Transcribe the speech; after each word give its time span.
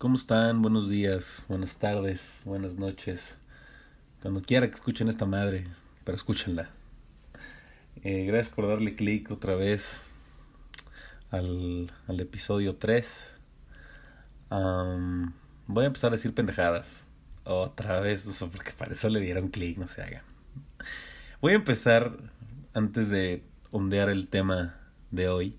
¿Cómo 0.00 0.16
están? 0.16 0.62
Buenos 0.62 0.88
días, 0.88 1.44
buenas 1.46 1.76
tardes, 1.76 2.40
buenas 2.46 2.76
noches. 2.76 3.36
Cuando 4.22 4.40
quiera 4.40 4.66
que 4.66 4.74
escuchen 4.74 5.10
esta 5.10 5.26
madre, 5.26 5.66
pero 6.04 6.16
escúchenla. 6.16 6.70
Eh, 8.02 8.24
gracias 8.24 8.48
por 8.48 8.66
darle 8.66 8.96
clic 8.96 9.30
otra 9.30 9.56
vez 9.56 10.06
al, 11.30 11.92
al 12.06 12.18
episodio 12.18 12.76
3. 12.76 13.38
voy 15.66 15.84
a 15.84 15.86
empezar 15.86 16.12
a 16.12 16.16
decir 16.16 16.32
pendejadas. 16.32 17.06
Otra 17.44 18.00
vez, 18.00 18.24
porque 18.50 18.72
para 18.72 18.92
eso 18.92 19.10
le 19.10 19.20
dieron 19.20 19.48
clic, 19.48 19.76
no 19.76 19.86
se 19.86 20.00
hagan. 20.00 20.22
Voy 21.42 21.52
a 21.52 21.56
empezar, 21.56 22.16
antes 22.72 23.10
de 23.10 23.44
ondear 23.70 24.08
el 24.08 24.28
tema 24.28 24.80
de 25.10 25.28
hoy, 25.28 25.58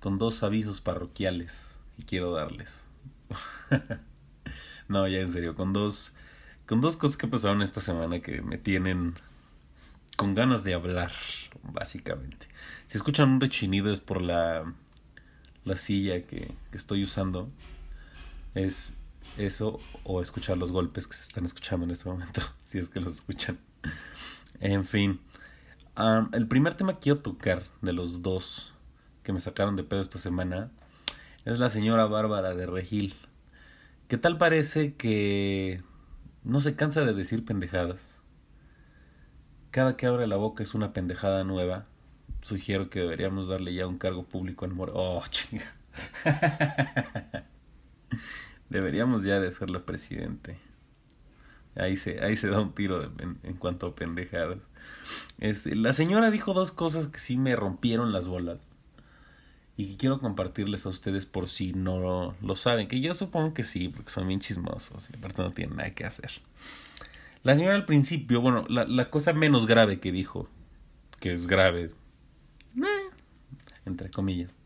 con 0.00 0.16
dos 0.16 0.42
avisos 0.42 0.80
parroquiales 0.80 1.74
que 1.98 2.04
quiero 2.06 2.32
darles. 2.32 2.87
no, 4.88 5.06
ya 5.08 5.18
en 5.20 5.30
serio, 5.30 5.54
con 5.54 5.72
dos, 5.72 6.14
con 6.66 6.80
dos 6.80 6.96
cosas 6.96 7.16
que 7.16 7.26
pasaron 7.26 7.62
esta 7.62 7.80
semana 7.80 8.20
que 8.20 8.42
me 8.42 8.58
tienen 8.58 9.14
con 10.16 10.34
ganas 10.34 10.64
de 10.64 10.74
hablar, 10.74 11.12
básicamente. 11.62 12.48
Si 12.86 12.96
escuchan 12.96 13.30
un 13.30 13.40
rechinido 13.40 13.92
es 13.92 14.00
por 14.00 14.20
la, 14.20 14.74
la 15.64 15.76
silla 15.76 16.26
que, 16.26 16.54
que 16.70 16.76
estoy 16.76 17.04
usando. 17.04 17.50
Es 18.54 18.94
eso 19.36 19.78
o 20.04 20.20
escuchar 20.20 20.56
los 20.56 20.72
golpes 20.72 21.06
que 21.06 21.14
se 21.14 21.22
están 21.22 21.44
escuchando 21.44 21.84
en 21.84 21.92
este 21.92 22.08
momento, 22.08 22.42
si 22.64 22.78
es 22.78 22.88
que 22.88 23.00
los 23.00 23.14
escuchan. 23.16 23.58
En 24.60 24.84
fin, 24.84 25.20
el 26.32 26.48
primer 26.48 26.74
tema 26.74 26.94
que 26.94 27.00
quiero 27.00 27.20
tocar 27.20 27.64
de 27.80 27.92
los 27.92 28.22
dos 28.22 28.72
que 29.22 29.32
me 29.32 29.40
sacaron 29.40 29.76
de 29.76 29.84
pedo 29.84 30.00
esta 30.00 30.18
semana 30.18 30.70
es 31.44 31.58
la 31.58 31.68
señora 31.68 32.06
Bárbara 32.06 32.54
de 32.54 32.66
Regil. 32.66 33.14
¿Qué 34.08 34.16
tal 34.16 34.38
parece 34.38 34.94
que 34.94 35.82
no 36.42 36.62
se 36.62 36.74
cansa 36.74 37.02
de 37.02 37.12
decir 37.12 37.44
pendejadas? 37.44 38.22
Cada 39.70 39.98
que 39.98 40.06
abre 40.06 40.26
la 40.26 40.36
boca 40.36 40.62
es 40.62 40.74
una 40.74 40.94
pendejada 40.94 41.44
nueva. 41.44 41.86
Sugiero 42.40 42.88
que 42.88 43.00
deberíamos 43.00 43.48
darle 43.48 43.74
ya 43.74 43.86
un 43.86 43.98
cargo 43.98 44.24
público 44.24 44.64
en 44.64 44.74
Mor... 44.74 44.92
Oh, 44.94 45.22
chinga. 45.28 45.74
deberíamos 48.70 49.24
ya 49.24 49.40
de 49.40 49.48
hacerlo 49.48 49.84
presidente. 49.84 50.56
Ahí 51.76 51.98
se, 51.98 52.24
ahí 52.24 52.38
se 52.38 52.48
da 52.48 52.62
un 52.62 52.72
tiro 52.72 53.02
en, 53.18 53.38
en, 53.42 53.54
cuanto 53.56 53.88
a 53.88 53.94
pendejadas. 53.94 54.60
Este, 55.38 55.76
la 55.76 55.92
señora 55.92 56.30
dijo 56.30 56.54
dos 56.54 56.72
cosas 56.72 57.08
que 57.08 57.18
sí 57.18 57.36
me 57.36 57.56
rompieron 57.56 58.12
las 58.14 58.26
bolas 58.26 58.67
y 59.78 59.94
quiero 59.94 60.18
compartirles 60.18 60.84
a 60.86 60.88
ustedes 60.88 61.24
por 61.24 61.48
si 61.48 61.72
no 61.72 62.34
lo 62.42 62.56
saben, 62.56 62.88
que 62.88 63.00
yo 63.00 63.14
supongo 63.14 63.54
que 63.54 63.62
sí, 63.62 63.88
porque 63.88 64.10
son 64.10 64.26
bien 64.26 64.40
chismosos 64.40 65.08
y 65.08 65.16
aparte 65.16 65.40
no 65.40 65.52
tienen 65.52 65.76
nada 65.76 65.94
que 65.94 66.04
hacer. 66.04 66.32
La 67.44 67.54
señora 67.54 67.76
al 67.76 67.86
principio, 67.86 68.40
bueno, 68.40 68.66
la, 68.68 68.84
la 68.86 69.08
cosa 69.08 69.32
menos 69.32 69.68
grave 69.68 70.00
que 70.00 70.10
dijo, 70.10 70.48
que 71.20 71.32
es 71.32 71.46
grave, 71.46 71.92
eh, 72.76 73.10
entre 73.86 74.10
comillas, 74.10 74.56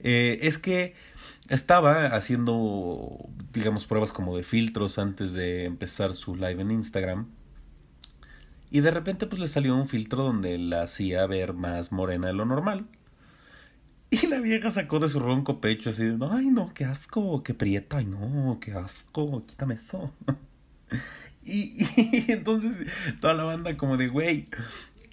eh, 0.00 0.40
es 0.42 0.58
que 0.58 0.96
estaba 1.48 2.06
haciendo, 2.06 3.28
digamos, 3.52 3.86
pruebas 3.86 4.10
como 4.10 4.36
de 4.36 4.42
filtros 4.42 4.98
antes 4.98 5.32
de 5.32 5.64
empezar 5.64 6.14
su 6.14 6.34
live 6.34 6.60
en 6.60 6.72
Instagram. 6.72 7.28
Y 8.72 8.80
de 8.80 8.90
repente 8.90 9.28
pues 9.28 9.40
le 9.40 9.46
salió 9.46 9.76
un 9.76 9.86
filtro 9.86 10.24
donde 10.24 10.58
la 10.58 10.82
hacía 10.82 11.24
ver 11.26 11.52
más 11.52 11.92
morena 11.92 12.26
de 12.26 12.32
lo 12.32 12.44
normal. 12.46 12.86
Y 14.22 14.26
la 14.26 14.40
vieja 14.40 14.70
sacó 14.70 14.98
de 14.98 15.08
su 15.08 15.20
ronco 15.20 15.60
pecho 15.60 15.90
así, 15.90 16.02
ay 16.32 16.46
no, 16.46 16.72
qué 16.74 16.84
asco, 16.84 17.44
qué 17.44 17.54
prieta, 17.54 17.98
ay 17.98 18.06
no, 18.06 18.58
qué 18.60 18.72
asco, 18.72 19.44
quítame 19.46 19.74
eso. 19.74 20.12
y, 21.44 21.84
y, 21.84 22.24
entonces 22.32 22.76
toda 23.20 23.34
la 23.34 23.44
banda 23.44 23.76
como 23.76 23.96
de, 23.96 24.08
güey, 24.08 24.48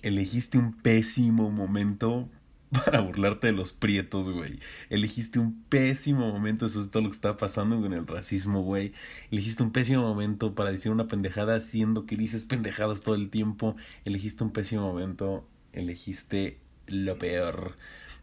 elegiste 0.02 0.58
un 0.58 0.74
pésimo 0.74 1.52
momento 1.52 2.28
para 2.70 3.00
burlarte 3.00 3.48
de 3.48 3.54
los 3.54 3.72
prietos, 3.72 4.30
güey. 4.30 4.60
Elegiste 4.90 5.40
un 5.40 5.64
pésimo 5.70 6.32
momento, 6.32 6.66
eso 6.66 6.82
es 6.82 6.90
todo 6.90 7.04
lo 7.04 7.10
que 7.10 7.16
está 7.16 7.38
pasando 7.38 7.80
con 7.82 7.94
el 7.94 8.08
racismo, 8.08 8.62
güey. 8.64 8.94
Elegiste 9.32 9.64
un 9.64 9.72
pésimo 9.72 10.02
momento 10.02 10.54
para 10.56 10.72
decir 10.72 10.92
una 10.92 11.08
pendejada 11.08 11.56
haciendo 11.56 12.06
que 12.06 12.18
dices 12.18 12.44
pendejadas 12.44 13.02
todo 13.02 13.16
el 13.16 13.30
tiempo. 13.30 13.76
Elegiste 14.06 14.44
un 14.44 14.52
pésimo 14.52 14.82
momento, 14.82 15.48
elegiste 15.72 16.60
lo 16.88 17.18
peor. 17.18 17.78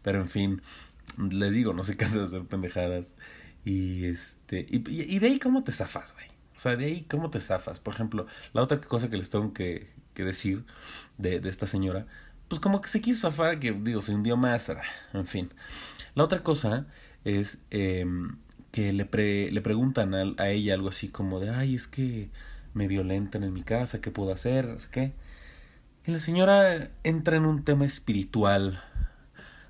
Pero 0.05 0.19
en 0.19 0.29
fin, 0.29 0.61
les 1.31 1.51
digo, 1.51 1.73
no 1.73 1.83
se 1.83 1.97
cansa 1.97 2.19
de 2.19 2.25
hacer 2.25 2.43
pendejadas. 2.45 3.15
Y 3.65 4.05
este. 4.05 4.67
Y, 4.69 5.17
de 5.17 5.27
ahí 5.27 5.39
cómo 5.39 5.63
te 5.63 5.71
zafas, 5.71 6.13
güey. 6.13 6.27
O 6.55 6.59
sea, 6.59 6.75
de 6.75 6.85
ahí 6.85 7.07
cómo 7.09 7.31
te 7.31 7.39
zafas. 7.39 7.79
Por 7.79 7.95
ejemplo, 7.95 8.27
la 8.53 8.61
otra 8.61 8.79
cosa 8.79 9.09
que 9.09 9.17
les 9.17 9.31
tengo 9.31 9.51
que, 9.51 9.89
que 10.13 10.23
decir 10.23 10.63
de, 11.17 11.39
de 11.39 11.49
esta 11.49 11.65
señora. 11.65 12.05
Pues 12.47 12.61
como 12.61 12.81
que 12.81 12.89
se 12.89 13.01
quiso 13.01 13.31
zafar, 13.31 13.59
que 13.59 13.71
digo, 13.71 14.03
se 14.03 14.13
hundió 14.13 14.37
más, 14.37 14.65
pero 14.65 14.81
en 15.13 15.25
fin. 15.25 15.49
La 16.13 16.23
otra 16.23 16.43
cosa 16.43 16.85
es 17.23 17.57
eh, 17.71 18.05
que 18.71 18.93
le, 18.93 19.05
pre, 19.05 19.51
le 19.51 19.61
preguntan 19.61 20.13
a, 20.13 20.35
a, 20.37 20.51
ella 20.51 20.75
algo 20.75 20.89
así 20.89 21.07
como 21.07 21.39
de, 21.39 21.49
ay, 21.49 21.73
es 21.73 21.87
que 21.87 22.29
me 22.75 22.87
violentan 22.87 23.43
en 23.43 23.53
mi 23.53 23.63
casa, 23.63 24.01
¿qué 24.01 24.11
puedo 24.11 24.31
hacer? 24.31 24.77
¿Qué? 24.91 25.13
Y 26.05 26.11
la 26.11 26.19
señora 26.19 26.91
entra 27.03 27.37
en 27.37 27.47
un 27.47 27.63
tema 27.63 27.85
espiritual 27.85 28.83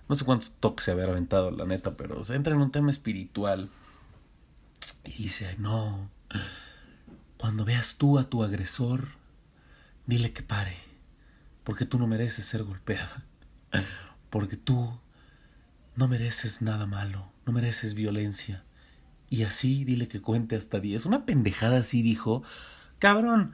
no 0.08 0.16
sé 0.16 0.26
cuántos 0.26 0.52
toques 0.54 0.86
se 0.86 0.92
habrá 0.92 1.06
aventado, 1.06 1.52
la 1.52 1.66
neta, 1.66 1.98
pero 1.98 2.24
se 2.24 2.36
entra 2.36 2.54
en 2.54 2.62
un 2.62 2.72
tema 2.72 2.92
espiritual. 2.92 3.70
Y 5.04 5.24
dice, 5.24 5.56
no, 5.58 6.10
cuando 7.38 7.66
veas 7.66 7.96
tú 7.98 8.20
a 8.20 8.30
tu 8.30 8.44
agresor, 8.44 9.10
dile 10.06 10.34
que 10.34 10.44
pare, 10.44 10.78
porque 11.64 11.86
tú 11.86 11.98
no 11.98 12.08
mereces 12.08 12.46
ser 12.46 12.64
golpeada, 12.64 13.26
porque 14.30 14.58
tú 14.58 15.00
no 15.96 16.08
mereces 16.08 16.62
nada 16.62 16.86
malo, 16.86 17.32
no 17.46 17.54
mereces 17.54 17.94
violencia. 17.94 18.64
Y 19.30 19.44
así 19.44 19.86
dile 19.86 20.08
que 20.08 20.22
cuente 20.22 20.56
hasta 20.56 20.80
10. 20.80 21.06
Una 21.08 21.26
pendejada 21.26 21.78
así 21.78 22.04
dijo, 22.04 22.44
cabrón, 23.00 23.54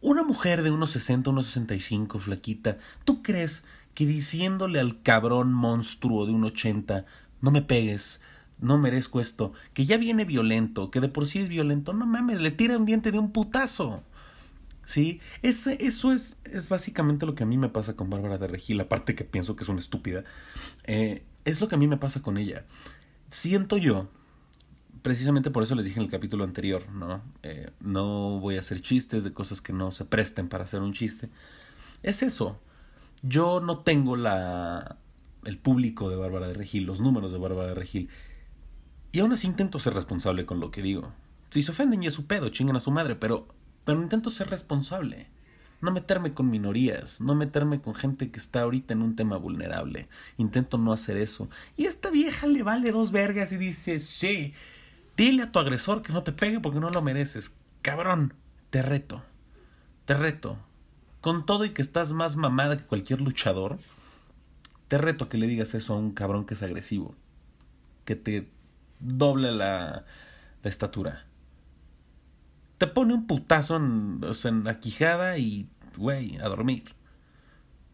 una 0.00 0.22
mujer 0.22 0.62
de 0.62 0.70
unos 0.70 0.90
60, 0.90 1.30
unos 1.30 1.46
65, 1.46 2.18
flaquita, 2.18 2.78
¿tú 3.04 3.22
crees 3.22 3.64
que 3.94 4.06
diciéndole 4.06 4.80
al 4.80 5.02
cabrón 5.02 5.52
monstruo 5.52 6.26
de 6.26 6.32
un 6.32 6.44
ochenta, 6.44 7.06
no 7.40 7.50
me 7.50 7.62
pegues, 7.62 8.20
no 8.58 8.78
merezco 8.78 9.20
esto, 9.20 9.52
que 9.72 9.86
ya 9.86 9.96
viene 9.96 10.24
violento, 10.24 10.90
que 10.90 11.00
de 11.00 11.08
por 11.08 11.26
sí 11.26 11.38
es 11.38 11.48
violento, 11.48 11.92
no 11.92 12.06
mames, 12.06 12.40
le 12.40 12.50
tira 12.50 12.76
un 12.76 12.84
diente 12.84 13.12
de 13.12 13.18
un 13.18 13.32
putazo. 13.32 14.02
¿Sí? 14.86 15.20
Ese, 15.40 15.78
eso 15.80 16.12
es, 16.12 16.36
es 16.44 16.68
básicamente 16.68 17.24
lo 17.24 17.34
que 17.34 17.44
a 17.44 17.46
mí 17.46 17.56
me 17.56 17.70
pasa 17.70 17.96
con 17.96 18.10
Bárbara 18.10 18.36
de 18.36 18.48
Regil, 18.48 18.78
aparte 18.80 19.14
que 19.14 19.24
pienso 19.24 19.56
que 19.56 19.62
es 19.62 19.70
una 19.70 19.80
estúpida. 19.80 20.24
Eh, 20.84 21.24
es 21.46 21.62
lo 21.62 21.68
que 21.68 21.76
a 21.76 21.78
mí 21.78 21.86
me 21.86 21.96
pasa 21.96 22.20
con 22.20 22.36
ella. 22.36 22.66
Siento 23.30 23.78
yo, 23.78 24.10
precisamente 25.00 25.50
por 25.50 25.62
eso 25.62 25.74
les 25.74 25.86
dije 25.86 26.00
en 26.00 26.04
el 26.04 26.10
capítulo 26.10 26.44
anterior, 26.44 26.86
¿no? 26.90 27.22
Eh, 27.42 27.70
no 27.80 28.40
voy 28.40 28.56
a 28.56 28.60
hacer 28.60 28.82
chistes 28.82 29.24
de 29.24 29.32
cosas 29.32 29.62
que 29.62 29.72
no 29.72 29.90
se 29.90 30.04
presten 30.04 30.48
para 30.48 30.64
hacer 30.64 30.80
un 30.80 30.92
chiste. 30.92 31.30
Es 32.02 32.22
eso. 32.22 32.60
Yo 33.26 33.60
no 33.60 33.78
tengo 33.78 34.16
la 34.16 34.98
el 35.44 35.58
público 35.58 36.10
de 36.10 36.16
Bárbara 36.16 36.48
de 36.48 36.54
Regil, 36.54 36.84
los 36.84 37.00
números 37.00 37.32
de 37.32 37.38
Bárbara 37.38 37.68
de 37.68 37.74
Regil. 37.74 38.10
Y 39.12 39.20
aún 39.20 39.32
así 39.32 39.46
intento 39.46 39.78
ser 39.78 39.94
responsable 39.94 40.44
con 40.44 40.60
lo 40.60 40.70
que 40.70 40.82
digo. 40.82 41.10
Si 41.50 41.62
se 41.62 41.70
ofenden 41.70 42.02
ya 42.02 42.08
es 42.08 42.14
su 42.14 42.26
pedo, 42.26 42.50
chingan 42.50 42.76
a 42.76 42.80
su 42.80 42.90
madre, 42.90 43.14
pero, 43.14 43.48
pero 43.86 44.02
intento 44.02 44.28
ser 44.28 44.50
responsable. 44.50 45.28
No 45.80 45.90
meterme 45.90 46.34
con 46.34 46.50
minorías, 46.50 47.20
no 47.22 47.34
meterme 47.34 47.80
con 47.80 47.94
gente 47.94 48.30
que 48.30 48.38
está 48.38 48.62
ahorita 48.62 48.92
en 48.92 49.00
un 49.00 49.16
tema 49.16 49.38
vulnerable. 49.38 50.08
Intento 50.36 50.76
no 50.76 50.92
hacer 50.92 51.16
eso. 51.16 51.48
Y 51.78 51.86
esta 51.86 52.10
vieja 52.10 52.46
le 52.46 52.62
vale 52.62 52.92
dos 52.92 53.10
vergas 53.10 53.52
y 53.52 53.56
dice, 53.56 54.00
sí, 54.00 54.52
dile 55.16 55.44
a 55.44 55.52
tu 55.52 55.58
agresor 55.58 56.02
que 56.02 56.12
no 56.12 56.22
te 56.22 56.32
pegue 56.32 56.60
porque 56.60 56.80
no 56.80 56.90
lo 56.90 57.00
mereces. 57.00 57.56
Cabrón, 57.80 58.34
te 58.68 58.82
reto, 58.82 59.22
te 60.04 60.14
reto 60.14 60.58
con 61.24 61.46
todo 61.46 61.64
y 61.64 61.70
que 61.70 61.80
estás 61.80 62.12
más 62.12 62.36
mamada 62.36 62.76
que 62.76 62.84
cualquier 62.84 63.22
luchador, 63.22 63.78
te 64.88 64.98
reto 64.98 65.30
que 65.30 65.38
le 65.38 65.46
digas 65.46 65.72
eso 65.74 65.94
a 65.94 65.96
un 65.96 66.12
cabrón 66.12 66.44
que 66.44 66.52
es 66.52 66.62
agresivo, 66.62 67.14
que 68.04 68.14
te 68.14 68.50
doble 69.00 69.50
la, 69.50 70.04
estatura. 70.64 71.24
Te 72.76 72.86
pone 72.86 73.14
un 73.14 73.26
putazo 73.26 73.76
en 73.76 74.64
la 74.64 74.80
quijada 74.80 75.38
y, 75.38 75.66
güey, 75.96 76.36
a 76.36 76.48
dormir. 76.50 76.94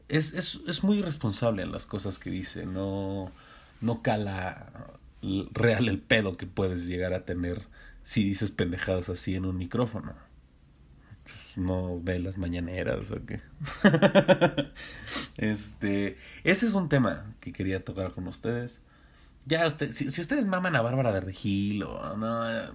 Es, 0.09 0.35
es, 0.35 0.61
es 0.67 0.82
muy 0.82 0.99
irresponsable 0.99 1.62
en 1.62 1.71
las 1.71 1.87
cosas 1.87 2.19
que 2.19 2.31
dice, 2.31 2.67
no, 2.67 3.31
no 3.81 4.03
cala 4.03 4.73
real 5.53 5.88
el 5.88 6.00
pedo 6.00 6.37
que 6.37 6.47
puedes 6.47 6.88
llegar 6.88 7.15
a 7.15 7.25
tener 7.25 7.62
si 8.03 8.25
dices 8.25 8.50
pendejadas 8.50 9.09
así 9.09 9.37
en 9.37 9.44
un 9.44 9.56
micrófono 9.56 10.30
no 11.56 12.00
ve 12.00 12.19
las 12.19 12.38
mañaneras 12.38 13.11
o 13.11 13.25
qué. 13.25 13.41
este, 15.37 16.17
ese 16.44 16.67
es 16.67 16.75
un 16.75 16.88
tema 16.88 17.35
que 17.41 17.52
quería 17.52 17.85
tocar 17.85 18.12
con 18.12 18.26
ustedes. 18.26 18.81
Ya 19.47 19.67
usted, 19.67 19.93
si, 19.93 20.06
ustedes 20.06 20.47
maman 20.47 20.76
a 20.76 20.82
Bárbara 20.82 21.12
de 21.12 21.20
Regil 21.20 21.82
o 21.82 22.17
no, 22.17 22.50
eh, 22.50 22.69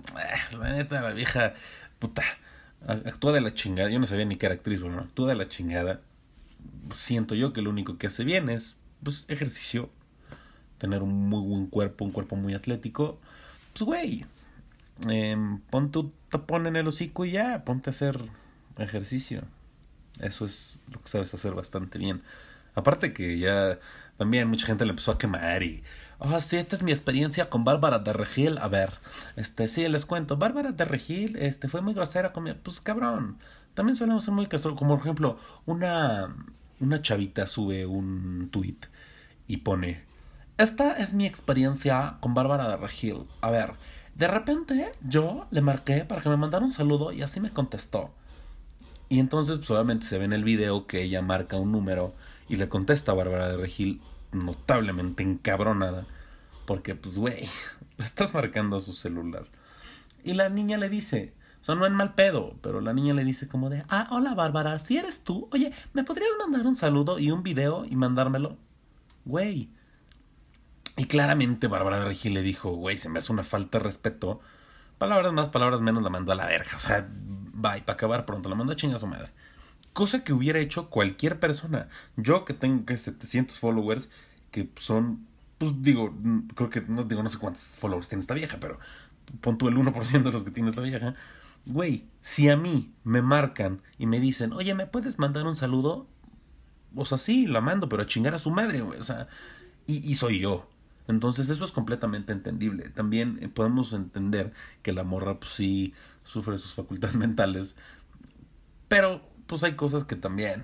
la 0.60 0.74
neta, 0.74 1.02
la 1.02 1.12
vieja, 1.12 1.54
puta, 2.00 2.24
actúa 2.88 3.32
de 3.32 3.42
la 3.42 3.54
chingada. 3.54 3.90
Yo 3.90 4.00
no 4.00 4.08
sabía 4.08 4.26
ni 4.26 4.36
qué 4.36 4.48
era 4.48 4.56
actriz, 4.56 4.80
pero 4.80 4.92
no, 4.92 5.02
actúa 5.02 5.30
de 5.30 5.36
la 5.36 5.48
chingada. 5.48 6.02
Siento 6.94 7.36
yo 7.36 7.54
que 7.54 7.62
lo 7.62 7.70
único 7.70 7.98
que 7.98 8.08
hace 8.08 8.24
bien 8.24 8.50
es, 8.50 8.76
pues, 9.04 9.26
ejercicio. 9.28 9.90
Tener 10.78 11.04
un 11.04 11.30
muy 11.30 11.42
buen 11.42 11.68
cuerpo, 11.68 12.04
un 12.04 12.12
cuerpo 12.12 12.36
muy 12.36 12.54
atlético. 12.54 13.20
Pues, 13.74 13.84
güey, 13.84 14.26
eh, 15.10 15.38
pon 15.70 15.92
tu 15.92 16.12
tapón 16.30 16.68
en 16.68 16.76
el 16.76 16.88
hocico 16.88 17.26
y 17.26 17.32
ya, 17.32 17.64
ponte 17.64 17.90
a 17.90 17.92
hacer 17.92 18.20
ejercicio. 18.78 19.44
Eso 20.20 20.46
es 20.46 20.80
lo 20.92 21.00
que 21.00 21.08
sabes 21.08 21.34
hacer 21.34 21.54
bastante 21.54 21.98
bien. 21.98 22.24
Aparte 22.74 23.14
que 23.14 23.38
ya 23.40 23.80
también 24.18 24.50
mucha 24.50 24.68
gente 24.68 24.86
le 24.86 24.92
empezó 24.92 25.12
a 25.12 25.18
quemar 25.18 25.64
y... 25.64 25.84
Ah, 26.20 26.40
sí, 26.40 26.56
esta 26.56 26.78
es 26.78 26.84
mi 26.84 26.94
experiencia 26.94 27.50
con 27.50 27.66
Bárbara 27.66 28.00
de 28.00 28.14
Regil. 28.14 28.58
A 28.58 28.70
ver, 28.70 28.94
este, 29.36 29.68
sí, 29.68 29.88
les 29.90 30.06
cuento. 30.06 30.38
Bárbara 30.38 30.72
de 30.72 30.86
Regil, 30.86 31.36
este, 31.36 31.68
fue 31.68 31.82
muy 31.82 31.94
grosera 31.94 32.32
conmigo. 32.32 32.58
Pues 32.64 32.80
cabrón. 32.80 33.38
También 33.74 33.98
solemos 33.98 34.24
ser 34.24 34.34
muy 34.34 34.48
castro. 34.48 34.76
Como 34.76 34.96
por 34.96 35.04
ejemplo, 35.04 35.38
una, 35.66 36.34
una 36.80 37.02
chavita 37.02 37.48
sube 37.48 37.86
un 37.86 38.50
tweet 38.52 38.78
y 39.48 39.58
pone... 39.58 40.04
Esta 40.58 40.94
es 40.94 41.14
mi 41.14 41.26
experiencia 41.26 42.16
con 42.22 42.34
Bárbara 42.34 42.70
de 42.70 42.78
Regil. 42.78 43.28
A 43.42 43.52
ver, 43.52 43.74
de 44.16 44.28
repente 44.28 44.94
yo 45.02 45.48
le 45.52 45.60
marqué 45.60 46.06
para 46.06 46.22
que 46.22 46.30
me 46.30 46.38
mandara 46.38 46.64
un 46.64 46.72
saludo 46.72 47.12
y 47.12 47.22
así 47.22 47.42
me 47.42 47.52
contestó. 47.52 48.14
Y 49.16 49.20
entonces, 49.22 49.60
pues 49.60 49.72
obviamente 49.72 50.06
se 50.08 50.18
ve 50.18 50.26
en 50.26 50.34
el 50.34 50.44
video 50.44 50.88
que 50.88 51.02
ella 51.02 51.22
marca 51.22 51.56
un 51.56 51.72
número 51.72 52.14
y 52.50 52.58
le 52.58 52.68
contesta 52.68 53.14
a 53.14 53.16
Bárbara 53.16 53.48
de 53.48 53.56
Regil 53.56 54.02
notablemente 54.34 55.24
encabronada. 55.24 56.06
Porque, 56.66 56.96
pues, 56.96 57.18
güey, 57.18 57.48
estás 57.98 58.34
marcando 58.34 58.76
a 58.76 58.82
su 58.82 58.92
celular. 58.92 59.46
Y 60.26 60.34
la 60.34 60.50
niña 60.50 60.78
le 60.78 60.90
dice, 60.90 61.34
o 61.62 61.64
sea, 61.64 61.76
no 61.76 61.86
en 61.86 61.94
mal 61.94 62.14
pedo, 62.14 62.58
pero 62.62 62.82
la 62.82 62.92
niña 62.92 63.14
le 63.14 63.24
dice 63.24 63.48
como 63.48 63.70
de, 63.70 63.86
ah, 63.88 64.10
hola 64.12 64.34
Bárbara, 64.34 64.78
si 64.80 64.98
eres 64.98 65.22
tú, 65.22 65.48
oye, 65.54 65.72
¿me 65.94 66.04
podrías 66.04 66.32
mandar 66.38 66.68
un 66.68 66.76
saludo 66.76 67.18
y 67.18 67.32
un 67.32 67.42
video 67.42 67.86
y 67.86 67.96
mandármelo? 67.96 68.58
Güey. 69.24 69.70
Y 70.98 71.06
claramente 71.06 71.68
Bárbara 71.68 72.00
de 72.00 72.06
Regil 72.06 72.34
le 72.34 72.42
dijo, 72.42 72.72
güey, 72.72 72.98
se 72.98 73.08
me 73.08 73.20
hace 73.20 73.32
una 73.32 73.44
falta 73.44 73.78
de 73.78 73.86
respeto. 73.86 74.42
Palabras 74.98 75.34
más, 75.34 75.50
palabras 75.50 75.82
menos, 75.82 76.04
la 76.04 76.10
mandó 76.10 76.32
a 76.32 76.36
la 76.36 76.46
verga. 76.46 76.72
O 76.76 76.80
sea, 76.80 77.08
bye, 77.10 77.82
para 77.82 77.94
acabar 77.94 78.26
pronto, 78.26 78.50
la 78.50 78.56
mandó 78.56 78.74
a 78.74 78.76
chingar 78.76 78.98
a 78.98 79.00
su 79.00 79.08
madre. 79.08 79.30
Cosa 79.94 80.24
que 80.24 80.34
hubiera 80.34 80.60
hecho 80.60 80.90
cualquier 80.90 81.40
persona. 81.40 81.90
Yo 82.18 82.46
que 82.46 82.54
tengo 82.54 82.86
que 82.86 82.98
700 82.98 83.60
followers, 83.60 84.10
que 84.52 84.70
son, 84.78 85.26
pues 85.58 85.82
digo, 85.82 86.14
creo 86.56 86.70
que 86.70 86.82
no 86.82 87.04
digo, 87.04 87.24
no 87.24 87.30
sé 87.30 87.38
cuántos 87.38 87.74
followers 87.76 88.10
tiene 88.10 88.22
esta 88.22 88.34
vieja, 88.34 88.58
pero 88.60 88.80
pon 89.42 89.58
tú 89.58 89.68
el 89.68 89.76
1% 89.76 90.24
de 90.24 90.32
los 90.32 90.44
que 90.44 90.52
tiene 90.52 90.70
esta 90.70 90.82
vieja. 90.82 91.16
Güey, 91.66 92.06
si 92.22 92.50
a 92.50 92.58
mí 92.58 92.94
me 93.04 93.22
marcan 93.22 93.82
y 93.98 94.06
me 94.06 94.20
dicen, 94.20 94.54
oye, 94.54 94.76
¿me 94.76 94.86
puedes 94.86 95.18
mandar 95.20 95.48
un 95.48 95.56
saludo? 95.56 96.08
O 96.96 97.06
sea, 97.06 97.18
sí, 97.18 97.48
la 97.48 97.62
mando, 97.62 97.90
pero 97.90 98.04
a 98.04 98.06
chingar 98.06 98.34
a 98.34 98.40
su 98.40 98.52
madre, 98.52 98.82
güey. 98.82 99.00
O 99.00 99.04
sea, 99.04 99.28
y, 99.88 100.10
y 100.10 100.16
soy 100.16 100.40
yo. 100.40 100.70
Entonces 101.08 101.50
eso 101.50 101.66
es 101.66 101.72
completamente 101.72 102.34
entendible. 102.34 102.90
También 102.90 103.40
eh, 103.42 103.50
podemos 103.50 103.94
entender 103.94 104.54
que 104.82 104.94
la 104.94 105.04
morra 105.04 105.40
pues 105.40 105.52
sí 105.54 105.94
sufre 106.24 106.58
sus 106.58 106.74
facultades 106.74 107.16
mentales, 107.18 107.76
pero 108.88 109.22
pues 109.48 109.64
hay 109.64 109.76
cosas 109.76 110.04
que 110.04 110.16
también 110.16 110.64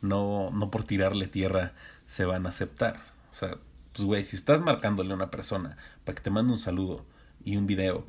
no, 0.00 0.50
no 0.50 0.70
por 0.70 0.84
tirarle 0.84 1.26
tierra 1.26 1.72
se 2.06 2.24
van 2.24 2.46
a 2.46 2.50
aceptar. 2.50 3.00
O 3.30 3.34
sea, 3.34 3.58
pues 3.92 4.04
güey, 4.04 4.24
si 4.24 4.36
estás 4.36 4.60
marcándole 4.60 5.12
a 5.12 5.16
una 5.16 5.30
persona 5.30 5.76
para 6.04 6.16
que 6.16 6.22
te 6.22 6.30
mande 6.30 6.52
un 6.52 6.58
saludo 6.58 7.04
y 7.44 7.56
un 7.56 7.66
video 7.66 8.06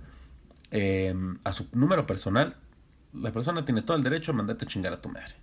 eh, 0.72 1.16
a 1.44 1.54
su 1.54 1.68
número 1.72 2.06
personal, 2.06 2.56
la 3.14 3.32
persona 3.32 3.66
tiene 3.66 3.82
todo 3.82 3.98
el 3.98 4.04
derecho 4.04 4.32
a 4.32 4.36
mandarte 4.36 4.66
a 4.66 4.68
chingar 4.68 4.94
a 4.94 5.02
tu 5.02 5.10
madre. 5.10 5.36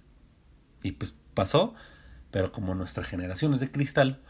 Y 0.82 0.92
pues 0.92 1.14
pasó, 1.34 1.74
pero 2.30 2.52
como 2.52 2.74
nuestra 2.74 3.04
generación 3.04 3.54
es 3.54 3.60
de 3.60 3.70
cristal, 3.70 4.20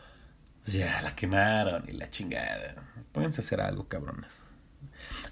pues 0.64 0.76
ya 0.76 1.00
la 1.02 1.14
quemaron 1.14 1.84
y 1.88 1.92
la 1.92 2.08
chingada. 2.08 2.74
Pónganse 3.12 3.40
hacer 3.40 3.60
algo, 3.60 3.88
cabrones. 3.88 4.42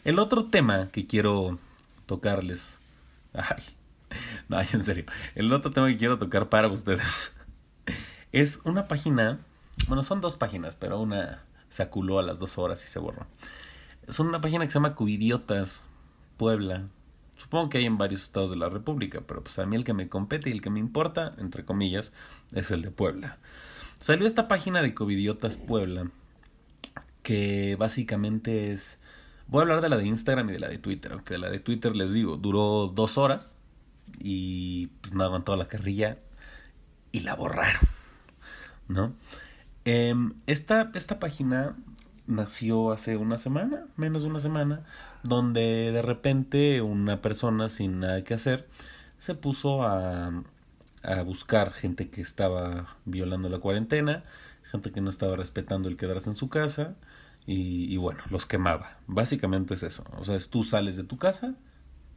El 0.05 0.19
otro 0.19 0.47
tema 0.47 0.89
que 0.91 1.07
quiero 1.07 1.59
tocarles. 2.07 2.79
Ay, 3.33 3.63
no, 4.49 4.61
en 4.61 4.83
serio. 4.83 5.05
El 5.35 5.53
otro 5.53 5.71
tema 5.71 5.89
que 5.89 5.99
quiero 5.99 6.19
tocar 6.19 6.49
para 6.49 6.69
ustedes 6.69 7.33
es 8.33 8.61
una 8.65 8.89
página. 8.89 9.39
Bueno, 9.87 10.03
son 10.03 10.21
dos 10.21 10.37
páginas, 10.37 10.75
pero 10.77 11.01
una 11.01 11.45
se 11.71 11.83
aculó 11.83 12.19
a 12.19 12.23
las 12.23 12.39
dos 12.39 12.59
horas 12.59 12.85
y 12.85 12.89
se 12.89 12.99
borró. 12.99 13.27
Es 14.07 14.19
una 14.19 14.41
página 14.41 14.65
que 14.65 14.71
se 14.71 14.79
llama 14.79 14.95
Cuidiotas 14.95 15.87
Puebla. 16.37 16.85
Supongo 17.37 17.69
que 17.69 17.79
hay 17.79 17.85
en 17.85 17.99
varios 17.99 18.23
estados 18.23 18.51
de 18.51 18.57
la 18.57 18.69
República, 18.69 19.21
pero 19.27 19.43
pues 19.43 19.59
a 19.59 19.67
mí 19.67 19.77
el 19.77 19.85
que 19.85 19.93
me 19.93 20.09
compete 20.09 20.51
y 20.51 20.53
el 20.53 20.63
que 20.63 20.71
me 20.71 20.81
importa, 20.81 21.35
entre 21.39 21.65
comillas, 21.65 22.13
es 22.53 22.71
el 22.71 22.83
de 22.83 22.91
Puebla. 22.91 23.39
Salió 23.99 24.27
esta 24.27 24.49
página 24.49 24.81
de 24.83 24.95
Covidiotas 24.95 25.57
Puebla, 25.57 26.11
que 27.23 27.77
básicamente 27.77 28.73
es... 28.73 28.99
Voy 29.49 29.61
a 29.61 29.63
hablar 29.63 29.81
de 29.81 29.89
la 29.89 29.97
de 29.97 30.07
Instagram 30.07 30.51
y 30.51 30.53
de 30.53 30.61
la 30.61 30.69
de 30.69 30.79
Twitter, 30.79 31.13
aunque 31.13 31.35
de 31.35 31.39
la 31.39 31.51
de 31.51 31.59
Twitter 31.59 31.97
les 31.97 32.13
digo, 32.13 32.37
duró 32.37 32.93
dos 32.95 33.19
horas 33.19 33.55
y 34.19 34.89
pues 35.01 35.15
no 35.15 35.25
aguantó 35.25 35.57
la 35.57 35.69
carrilla 35.69 36.19
y 37.13 37.21
la 37.21 37.35
borraron, 37.35 37.81
¿no? 38.89 39.15
Eh, 39.85 40.15
esta, 40.47 40.91
esta 40.95 41.19
página 41.19 41.77
nació 42.27 42.93
hace 42.93 43.17
una 43.17 43.39
semana, 43.39 43.87
menos 43.97 44.23
de 44.23 44.29
una 44.29 44.41
semana, 44.41 44.85
donde 45.23 45.93
de 45.93 46.03
repente 46.03 46.83
una 46.83 47.23
persona 47.23 47.69
sin 47.71 48.01
nada 48.01 48.23
que 48.23 48.35
hacer 48.35 48.69
se 49.19 49.35
puso 49.35 49.83
a 49.83 50.45
a 51.03 51.23
buscar 51.23 51.73
gente 51.73 52.11
que 52.11 52.21
estaba 52.21 52.97
violando 53.05 53.49
la 53.49 53.59
cuarentena, 53.59 54.25
gente 54.63 54.93
que 54.93 55.01
no 55.01 55.11
estaba 55.11 55.37
respetando 55.37 55.89
el 55.89 55.97
quedarse 55.97 56.31
en 56.31 56.37
su 56.37 56.49
casa 56.49 56.97
y, 57.47 57.97
bueno, 57.97 58.21
los 58.31 58.45
quemaba. 58.45 58.99
Básicamente 59.07 59.73
es 59.73 59.83
eso. 59.83 60.05
O 60.19 60.25
sea, 60.25 60.37
es 60.37 60.51
tú 60.51 60.65
sales 60.65 60.97
de 60.97 61.05
tu 61.05 61.17
casa 61.17 61.55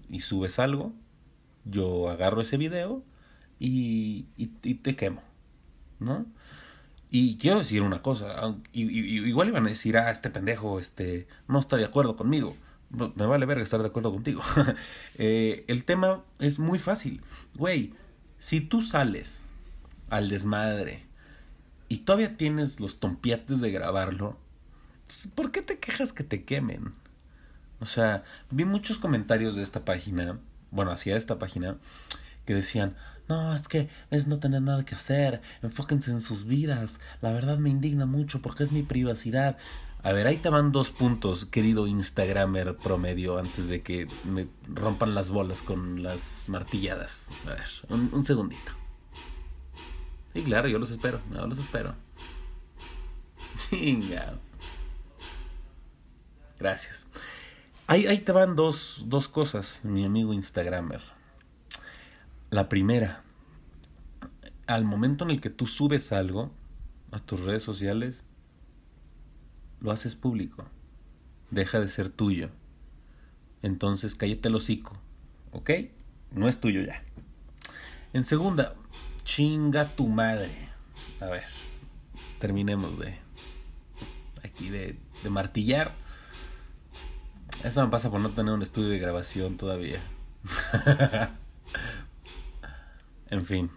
y 0.09 0.19
subes 0.19 0.59
algo, 0.59 0.93
yo 1.63 2.09
agarro 2.09 2.41
ese 2.41 2.57
video 2.57 3.03
y, 3.59 4.23
te 4.81 4.95
quemo, 4.97 5.23
¿no? 5.99 6.25
Y 7.09 7.37
quiero 7.37 7.59
decir 7.59 7.81
una 7.81 8.01
cosa, 8.01 8.55
igual 8.73 9.49
iban 9.49 9.65
a 9.65 9.69
decir, 9.69 9.97
ah, 9.97 10.11
este 10.11 10.29
pendejo 10.29 10.79
este, 10.79 11.27
no 11.47 11.59
está 11.59 11.77
de 11.77 11.85
acuerdo 11.85 12.15
conmigo. 12.15 12.55
Me 12.89 13.25
vale 13.25 13.45
verga 13.45 13.63
estar 13.63 13.81
de 13.81 13.87
acuerdo 13.87 14.11
contigo. 14.11 14.41
eh, 15.15 15.63
el 15.67 15.85
tema 15.85 16.23
es 16.39 16.59
muy 16.59 16.77
fácil. 16.77 17.21
Güey, 17.55 17.93
si 18.41 18.59
tú 18.59 18.81
sales 18.81 19.43
al 20.09 20.27
desmadre 20.27 21.05
y 21.87 21.99
todavía 21.99 22.37
tienes 22.37 22.79
los 22.79 22.99
tompiates 22.99 23.61
de 23.61 23.71
grabarlo, 23.71 24.37
pues, 25.07 25.27
¿por 25.27 25.51
qué 25.51 25.61
te 25.61 25.77
quejas 25.77 26.11
que 26.11 26.23
te 26.23 26.43
quemen? 26.43 26.93
O 27.79 27.85
sea, 27.85 28.23
vi 28.49 28.65
muchos 28.65 28.97
comentarios 28.97 29.55
de 29.55 29.61
esta 29.61 29.85
página, 29.85 30.39
bueno, 30.71 30.91
hacia 30.91 31.15
esta 31.15 31.37
página, 31.37 31.77
que 32.45 32.55
decían, 32.55 32.95
no, 33.29 33.53
es 33.53 33.67
que 33.67 33.89
es 34.09 34.25
no 34.25 34.39
tener 34.39 34.63
nada 34.63 34.85
que 34.85 34.95
hacer, 34.95 35.41
enfóquense 35.61 36.09
en 36.09 36.21
sus 36.21 36.45
vidas, 36.45 36.93
la 37.21 37.31
verdad 37.31 37.59
me 37.59 37.69
indigna 37.69 38.07
mucho 38.07 38.41
porque 38.41 38.63
es 38.63 38.71
mi 38.71 38.81
privacidad. 38.81 39.57
A 40.03 40.13
ver, 40.13 40.25
ahí 40.25 40.37
te 40.37 40.49
van 40.49 40.71
dos 40.71 40.89
puntos, 40.89 41.45
querido 41.45 41.85
Instagramer 41.85 42.75
promedio, 42.75 43.37
antes 43.37 43.69
de 43.69 43.83
que 43.83 44.07
me 44.23 44.47
rompan 44.67 45.13
las 45.13 45.29
bolas 45.29 45.61
con 45.61 46.01
las 46.01 46.45
martilladas. 46.47 47.29
A 47.45 47.49
ver, 47.49 47.67
un, 47.89 48.23
segundito. 48.23 48.71
Sí, 50.33 50.41
claro, 50.41 50.67
yo 50.67 50.79
los 50.79 50.89
espero, 50.89 51.21
yo 51.31 51.45
los 51.45 51.59
espero. 51.59 51.93
Chinga. 53.69 54.39
Gracias. 56.57 57.05
Ahí, 57.85 58.07
ahí 58.07 58.19
te 58.19 58.31
van 58.31 58.55
dos, 58.55 59.03
dos 59.05 59.27
cosas, 59.27 59.81
mi 59.83 60.03
amigo 60.03 60.33
Instagramer. 60.33 61.01
La 62.49 62.69
primera, 62.69 63.21
al 64.65 64.83
momento 64.83 65.25
en 65.25 65.31
el 65.31 65.41
que 65.41 65.51
tú 65.51 65.67
subes 65.67 66.11
algo 66.11 66.51
a 67.11 67.19
tus 67.19 67.41
redes 67.41 67.61
sociales, 67.61 68.23
lo 69.81 69.91
haces 69.91 70.15
público. 70.15 70.65
Deja 71.49 71.79
de 71.79 71.89
ser 71.89 72.09
tuyo. 72.09 72.49
Entonces 73.61 74.15
cállate 74.15 74.47
el 74.47 74.55
hocico. 74.55 74.97
¿Ok? 75.51 75.71
No 76.31 76.47
es 76.47 76.59
tuyo 76.59 76.81
ya. 76.81 77.03
En 78.13 78.23
segunda, 78.23 78.75
chinga 79.23 79.95
tu 79.95 80.07
madre. 80.07 80.69
A 81.19 81.25
ver, 81.25 81.43
terminemos 82.39 82.97
de 82.99 83.17
aquí 84.43 84.69
de, 84.69 84.97
de 85.23 85.29
martillar. 85.29 85.93
Esto 87.63 87.83
me 87.83 87.91
pasa 87.91 88.09
por 88.09 88.19
no 88.19 88.31
tener 88.31 88.53
un 88.53 88.61
estudio 88.61 88.89
de 88.89 88.99
grabación 88.99 89.57
todavía. 89.57 90.01
en 93.29 93.45
fin, 93.45 93.69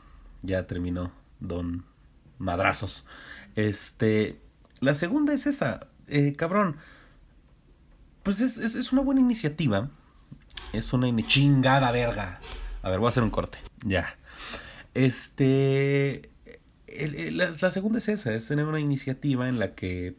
ya 0.43 0.67
terminó 0.67 1.13
Don 1.41 1.85
Madrazos. 2.39 3.05
Este, 3.57 4.41
la 4.81 4.95
segunda 4.95 5.35
es 5.35 5.47
esa 5.47 5.89
eh, 6.09 6.35
cabrón, 6.37 6.77
pues 8.23 8.41
es, 8.41 8.59
es, 8.59 8.93
una 8.93 9.03
buena 9.03 9.21
iniciativa. 9.21 9.91
Es 10.73 10.93
una 10.93 11.15
chingada 11.27 11.93
verga. 11.93 12.41
A 12.83 12.91
ver, 12.91 12.99
voy 12.99 13.07
a 13.07 13.09
hacer 13.11 13.23
un 13.23 13.31
corte. 13.31 13.59
Ya. 13.85 14.17
Este. 14.95 16.31
la, 17.33 17.51
la, 17.51 17.71
segunda 17.71 17.99
es 17.99 18.09
esa: 18.09 18.33
es 18.35 18.49
tener 18.49 18.65
una 18.65 18.81
iniciativa 18.81 19.49
en 19.49 19.59
la 19.59 19.75
que, 19.75 20.17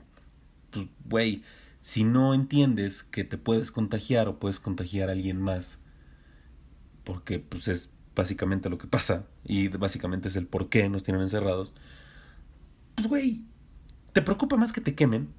pues, 0.72 0.88
güey, 1.06 1.44
si 1.82 2.04
no 2.04 2.34
entiendes 2.34 3.04
que 3.04 3.24
te 3.24 3.38
puedes 3.38 3.72
contagiar 3.72 4.28
o 4.28 4.40
puedes 4.40 4.60
contagiar 4.60 5.10
a 5.10 5.14
alguien 5.14 5.42
más, 5.42 5.80
porque, 7.04 7.40
pues, 7.40 7.68
es 7.68 7.90
básicamente 8.16 8.70
lo 8.70 8.78
que 8.78 8.88
pasa 8.88 9.26
y 9.44 9.68
básicamente 9.68 10.30
es 10.30 10.36
el 10.36 10.48
por 10.48 10.70
qué 10.70 10.90
nos 10.90 11.04
tienen 11.04 11.22
encerrados, 11.22 11.74
pues, 12.96 13.08
güey, 13.08 13.44
te 14.14 14.22
preocupa 14.22 14.56
más 14.58 14.72
que 14.72 14.82
te 14.82 14.96
quemen, 14.96 15.34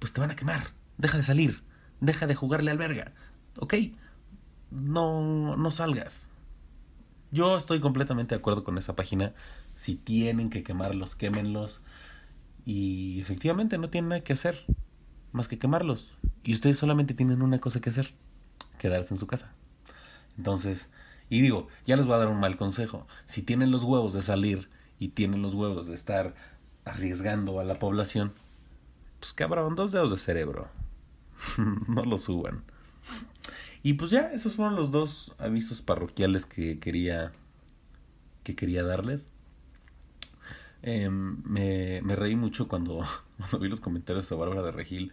pues 0.00 0.12
te 0.12 0.20
van 0.20 0.32
a 0.32 0.36
quemar. 0.36 0.72
Deja 0.98 1.16
de 1.16 1.22
salir, 1.22 1.62
deja 2.00 2.26
de 2.26 2.34
jugarle 2.34 2.72
al 2.72 2.78
verga, 2.78 3.12
¿ok? 3.58 3.74
No, 4.72 5.56
no 5.56 5.70
salgas. 5.70 6.28
Yo 7.30 7.56
estoy 7.56 7.80
completamente 7.80 8.34
de 8.34 8.40
acuerdo 8.40 8.64
con 8.64 8.76
esa 8.76 8.96
página. 8.96 9.34
Si 9.76 9.94
tienen 9.94 10.50
que 10.50 10.64
quemarlos, 10.64 11.14
quémenlos. 11.14 11.80
Y 12.66 13.20
efectivamente 13.20 13.78
no 13.78 13.88
tienen 13.88 14.08
nada 14.08 14.24
que 14.24 14.32
hacer 14.32 14.66
más 15.32 15.48
que 15.48 15.58
quemarlos. 15.58 16.14
Y 16.42 16.54
ustedes 16.54 16.78
solamente 16.78 17.14
tienen 17.14 17.42
una 17.42 17.60
cosa 17.60 17.80
que 17.80 17.90
hacer, 17.90 18.14
quedarse 18.78 19.14
en 19.14 19.20
su 19.20 19.26
casa. 19.26 19.52
Entonces, 20.36 20.88
y 21.28 21.40
digo, 21.40 21.68
ya 21.84 21.96
les 21.96 22.06
voy 22.06 22.14
a 22.16 22.18
dar 22.18 22.28
un 22.28 22.40
mal 22.40 22.56
consejo. 22.56 23.06
Si 23.26 23.42
tienen 23.42 23.70
los 23.70 23.84
huevos 23.84 24.12
de 24.12 24.22
salir 24.22 24.68
y 24.98 25.08
tienen 25.08 25.42
los 25.42 25.54
huevos 25.54 25.86
de 25.86 25.94
estar 25.94 26.34
arriesgando 26.84 27.60
a 27.60 27.64
la 27.64 27.78
población, 27.78 28.32
pues 29.20 29.32
cabrón, 29.32 29.76
dos 29.76 29.92
dedos 29.92 30.10
de 30.10 30.16
cerebro. 30.16 30.68
no 31.88 32.04
lo 32.04 32.18
suban. 32.18 32.64
Y 33.82 33.94
pues 33.94 34.10
ya, 34.10 34.32
esos 34.32 34.54
fueron 34.54 34.76
los 34.76 34.90
dos 34.90 35.34
avisos 35.38 35.80
parroquiales 35.82 36.44
que 36.44 36.78
quería, 36.78 37.32
que 38.42 38.54
quería 38.54 38.84
darles. 38.84 39.30
Em, 40.82 41.42
me, 41.44 42.00
me, 42.02 42.16
reí 42.16 42.36
mucho 42.36 42.68
cuando, 42.68 43.04
cuando 43.36 43.58
vi 43.58 43.68
los 43.68 43.80
comentarios 43.80 44.28
de 44.28 44.36
Bárbara 44.36 44.62
de 44.62 44.72
Regil. 44.72 45.12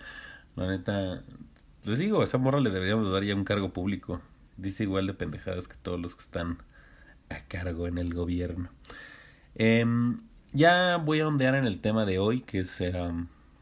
La 0.55 0.67
neta, 0.67 1.21
les 1.83 1.99
digo, 1.99 2.21
a 2.21 2.23
esa 2.23 2.37
morra 2.37 2.59
le 2.59 2.69
deberíamos 2.71 3.11
dar 3.11 3.23
ya 3.23 3.35
un 3.35 3.43
cargo 3.43 3.71
público. 3.71 4.21
Dice 4.57 4.83
igual 4.83 5.07
de 5.07 5.13
pendejadas 5.13 5.67
que 5.67 5.75
todos 5.75 5.99
los 5.99 6.15
que 6.15 6.23
están 6.23 6.57
a 7.29 7.41
cargo 7.47 7.87
en 7.87 7.97
el 7.97 8.13
gobierno. 8.13 8.69
Em, 9.55 10.19
ya 10.53 10.97
voy 10.97 11.19
a 11.19 11.27
ondear 11.27 11.55
en 11.55 11.65
el 11.65 11.79
tema 11.79 12.05
de 12.05 12.19
hoy, 12.19 12.41
que 12.41 12.59
es, 12.59 12.81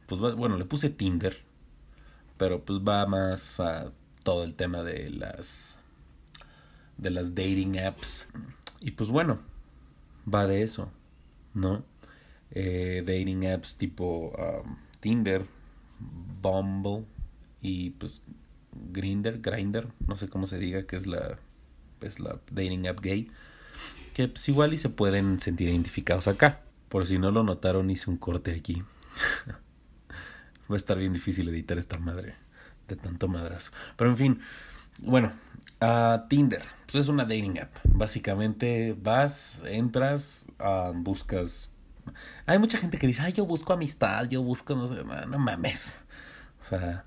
pues 0.07 0.19
bueno, 0.19 0.57
le 0.57 0.65
puse 0.65 0.89
Tinder, 0.89 1.41
pero 2.37 2.63
pues 2.63 2.79
va 2.79 3.05
más 3.05 3.59
a 3.59 3.91
todo 4.23 4.43
el 4.43 4.55
tema 4.55 4.83
de 4.83 5.09
las 5.09 5.81
de 6.97 7.09
las 7.09 7.35
dating 7.35 7.79
apps. 7.79 8.27
Y 8.81 8.91
pues 8.91 9.09
bueno 9.09 9.39
va 10.31 10.47
de 10.47 10.63
eso 10.63 10.91
no 11.53 11.83
eh, 12.51 13.03
dating 13.05 13.47
apps 13.47 13.75
tipo 13.75 14.33
um, 14.37 14.77
Tinder 14.99 15.45
Bumble 16.41 17.05
y 17.61 17.91
pues 17.91 18.21
Grinder 18.91 19.39
Grinder 19.39 19.87
no 20.05 20.15
sé 20.17 20.27
cómo 20.27 20.47
se 20.47 20.57
diga 20.57 20.85
que 20.85 20.95
es 20.95 21.07
la 21.07 21.39
es 22.01 22.19
la 22.19 22.39
dating 22.51 22.87
app 22.87 22.99
gay 23.01 23.31
que 24.13 24.27
pues 24.27 24.47
igual 24.49 24.73
y 24.73 24.77
se 24.77 24.89
pueden 24.89 25.41
sentir 25.41 25.67
identificados 25.67 26.29
acá. 26.29 26.61
Por 26.87 27.05
si 27.05 27.19
no 27.19 27.31
lo 27.31 27.43
notaron 27.43 27.89
hice 27.89 28.09
un 28.09 28.15
corte 28.15 28.53
aquí 28.53 28.83
va 30.69 30.75
a 30.75 30.77
estar 30.77 30.97
bien 30.97 31.13
difícil 31.13 31.47
editar 31.49 31.77
esta 31.77 31.97
madre 31.97 32.35
de 32.87 32.95
tanto 32.95 33.27
madrazo. 33.27 33.71
Pero 33.97 34.09
en 34.09 34.17
fin, 34.17 34.39
bueno, 34.99 35.33
a 35.79 36.25
Tinder, 36.29 36.63
pues 36.85 37.05
es 37.05 37.09
una 37.09 37.23
dating 37.23 37.59
app. 37.59 37.73
Básicamente 37.83 38.95
vas, 38.99 39.61
entras, 39.65 40.45
uh, 40.59 40.93
buscas. 40.93 41.69
Hay 42.45 42.59
mucha 42.59 42.77
gente 42.77 42.97
que 42.97 43.07
dice, 43.07 43.21
ay, 43.23 43.33
yo 43.33 43.45
busco 43.45 43.73
amistad, 43.73 44.27
yo 44.29 44.43
busco, 44.43 44.75
no 44.75 44.87
sé, 44.87 44.95
no, 45.03 45.39
mames. 45.39 46.01
O 46.61 46.63
sea, 46.63 47.05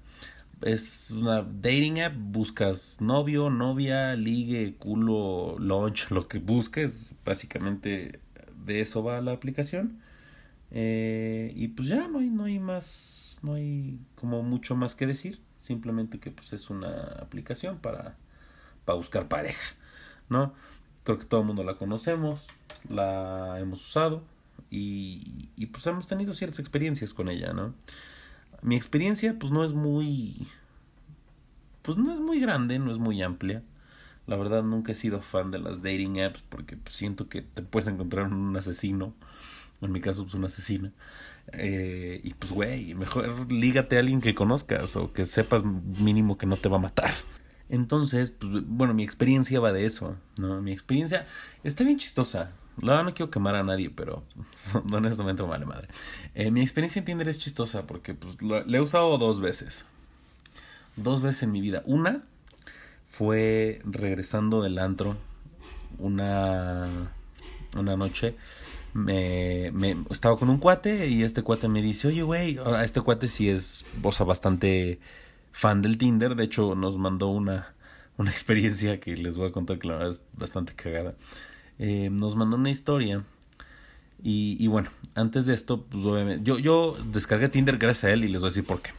es 0.62 1.11
una 1.12 1.43
dating 1.43 2.00
app, 2.00 2.15
buscas 2.17 3.00
novio, 3.00 3.50
novia, 3.50 4.15
ligue, 4.17 4.77
culo, 4.79 5.57
launch, 5.59 6.11
lo 6.11 6.29
que 6.29 6.38
busques. 6.38 7.15
Básicamente 7.25 8.21
de 8.65 8.81
eso 8.81 9.03
va 9.03 9.21
la 9.21 9.33
aplicación. 9.33 10.00
Eh, 10.71 11.53
y 11.55 11.69
pues 11.69 11.88
ya 11.88 12.09
no 12.09 12.19
hay, 12.19 12.31
no 12.31 12.45
hay 12.45 12.59
más, 12.59 13.27
no 13.42 13.54
hay 13.54 13.99
como 14.16 14.42
mucho 14.42 14.76
más 14.76 14.95
que 14.95 15.07
decir 15.07 15.40
simplemente 15.61 16.18
que 16.18 16.30
pues 16.30 16.52
es 16.52 16.71
una 16.71 17.02
aplicación 17.21 17.78
para, 17.78 18.16
para 18.85 18.97
buscar 18.97 19.28
pareja, 19.28 19.75
¿no? 20.28 20.54
Creo 21.04 21.18
que 21.18 21.26
todo 21.26 21.40
el 21.40 21.47
mundo 21.47 21.64
la 21.64 21.76
conocemos, 21.76 22.47
la 22.88 23.59
hemos 23.61 23.87
usado 23.87 24.23
y, 24.71 25.50
y 25.57 25.66
pues 25.66 25.87
hemos 25.87 26.07
tenido 26.07 26.35
ciertas 26.35 26.61
experiencias 26.61 27.14
con 27.14 27.28
ella, 27.28 27.52
¿no? 27.52 27.75
Mi 28.62 28.76
experiencia 28.76 29.38
pues 29.38 29.52
no 29.52 29.64
es 29.64 29.73
muy, 29.73 30.47
pues 31.83 31.99
no 31.99 32.12
es 32.12 32.21
muy 32.21 32.40
grande, 32.40 32.78
no 32.78 32.90
es 32.90 32.99
muy 32.99 33.23
amplia. 33.23 33.62
La 34.26 34.37
verdad 34.37 34.62
nunca 34.62 34.92
he 34.92 34.95
sido 34.95 35.23
fan 35.23 35.50
de 35.50 35.59
las 35.59 35.83
dating 35.83 36.21
apps 36.21 36.42
porque 36.42 36.76
pues, 36.76 36.95
siento 36.95 37.28
que 37.28 37.40
te 37.42 37.62
puedes 37.62 37.88
encontrar 37.88 38.26
un 38.33 38.57
asesino, 38.57 39.14
en 39.80 39.92
mi 39.92 40.00
caso 40.00 40.23
pues 40.23 40.35
una 40.35 40.47
asesina, 40.47 40.92
eh, 41.52 42.20
y 42.23 42.35
pues, 42.35 42.52
güey, 42.52 42.94
mejor 42.94 43.50
lígate 43.50 43.97
a 43.97 44.00
alguien 44.00 44.20
que 44.20 44.35
conozcas 44.35 44.97
o 44.97 45.12
que 45.12 45.25
sepas 45.25 45.64
mínimo 45.64 46.37
que 46.37 46.47
no 46.47 46.56
te 46.56 46.68
va 46.68 46.76
a 46.76 46.80
matar. 46.80 47.12
Entonces, 47.68 48.30
pues, 48.30 48.64
bueno, 48.66 48.94
mi 48.94 49.02
experiencia 49.02 49.61
va 49.61 49.73
de 49.73 49.87
eso, 49.87 50.16
¿no? 50.37 50.61
Mi 50.62 50.73
experiencia 50.73 51.26
está 51.64 51.85
bien 51.85 51.99
chistosa. 51.99 52.52
La 52.80 52.92
verdad 52.92 53.04
no 53.04 53.14
quiero 53.14 53.30
quemar 53.30 53.56
a 53.56 53.62
nadie, 53.62 53.90
pero 53.90 54.25
honestamente 54.92 55.42
me 55.42 55.49
vale 55.49 55.66
madre. 55.66 55.88
Eh, 56.35 56.50
mi 56.50 56.62
experiencia 56.62 57.00
en 57.00 57.06
Tinder 57.06 57.28
es 57.28 57.38
chistosa 57.38 57.87
porque 57.87 58.14
pues, 58.14 58.40
la, 58.42 58.64
he 58.66 58.80
usado 58.80 59.16
dos 59.18 59.40
veces. 59.40 59.85
Dos 60.97 61.23
veces 61.23 61.44
en 61.44 61.52
mi 61.52 61.61
vida. 61.61 61.82
Una 61.87 62.23
fue 63.11 63.80
regresando 63.85 64.62
del 64.62 64.78
antro 64.78 65.16
una, 65.99 67.11
una 67.76 67.97
noche 67.97 68.37
me, 68.99 69.97
estaba 70.11 70.37
con 70.38 70.50
un 70.50 70.59
cuate 70.59 71.09
y 71.09 71.23
este 71.23 71.43
cuate 71.43 71.69
me 71.69 71.83
dice, 71.83 72.09
oye, 72.09 72.23
güey, 72.23 72.59
este 72.83 73.00
cuate 73.00 73.28
sí 73.28 73.49
es, 73.49 73.87
o 74.02 74.25
bastante 74.25 74.99
fan 75.52 75.83
del 75.83 75.99
Tinder. 75.99 76.35
De 76.35 76.45
hecho, 76.45 76.75
nos 76.75 76.99
mandó 76.99 77.28
una, 77.28 77.75
una 78.17 78.31
experiencia 78.33 79.00
que 79.00 79.17
les 79.17 79.37
voy 79.37 79.49
a 79.49 79.52
contar 79.52 79.78
que 79.78 79.88
la 79.88 79.95
verdad 79.95 80.11
es 80.11 80.23
bastante 80.35 80.75
cagada. 80.75 81.14
Eh, 81.78 82.11
nos 82.11 82.37
mandó 82.37 82.57
una 82.57 82.71
historia. 82.71 83.25
Y, 84.23 84.57
y 84.59 84.67
bueno, 84.67 84.90
antes 85.14 85.47
de 85.47 85.55
esto, 85.55 85.85
pues 85.85 86.05
obviamente, 86.05 86.43
yo, 86.45 86.59
yo 86.59 86.97
descargué 87.12 87.49
Tinder 87.49 87.78
gracias 87.78 88.05
a 88.05 88.12
él 88.12 88.25
y 88.25 88.28
les 88.28 88.40
voy 88.40 88.49
a 88.49 88.50
decir 88.50 88.64
por 88.64 88.83
qué. 88.83 88.90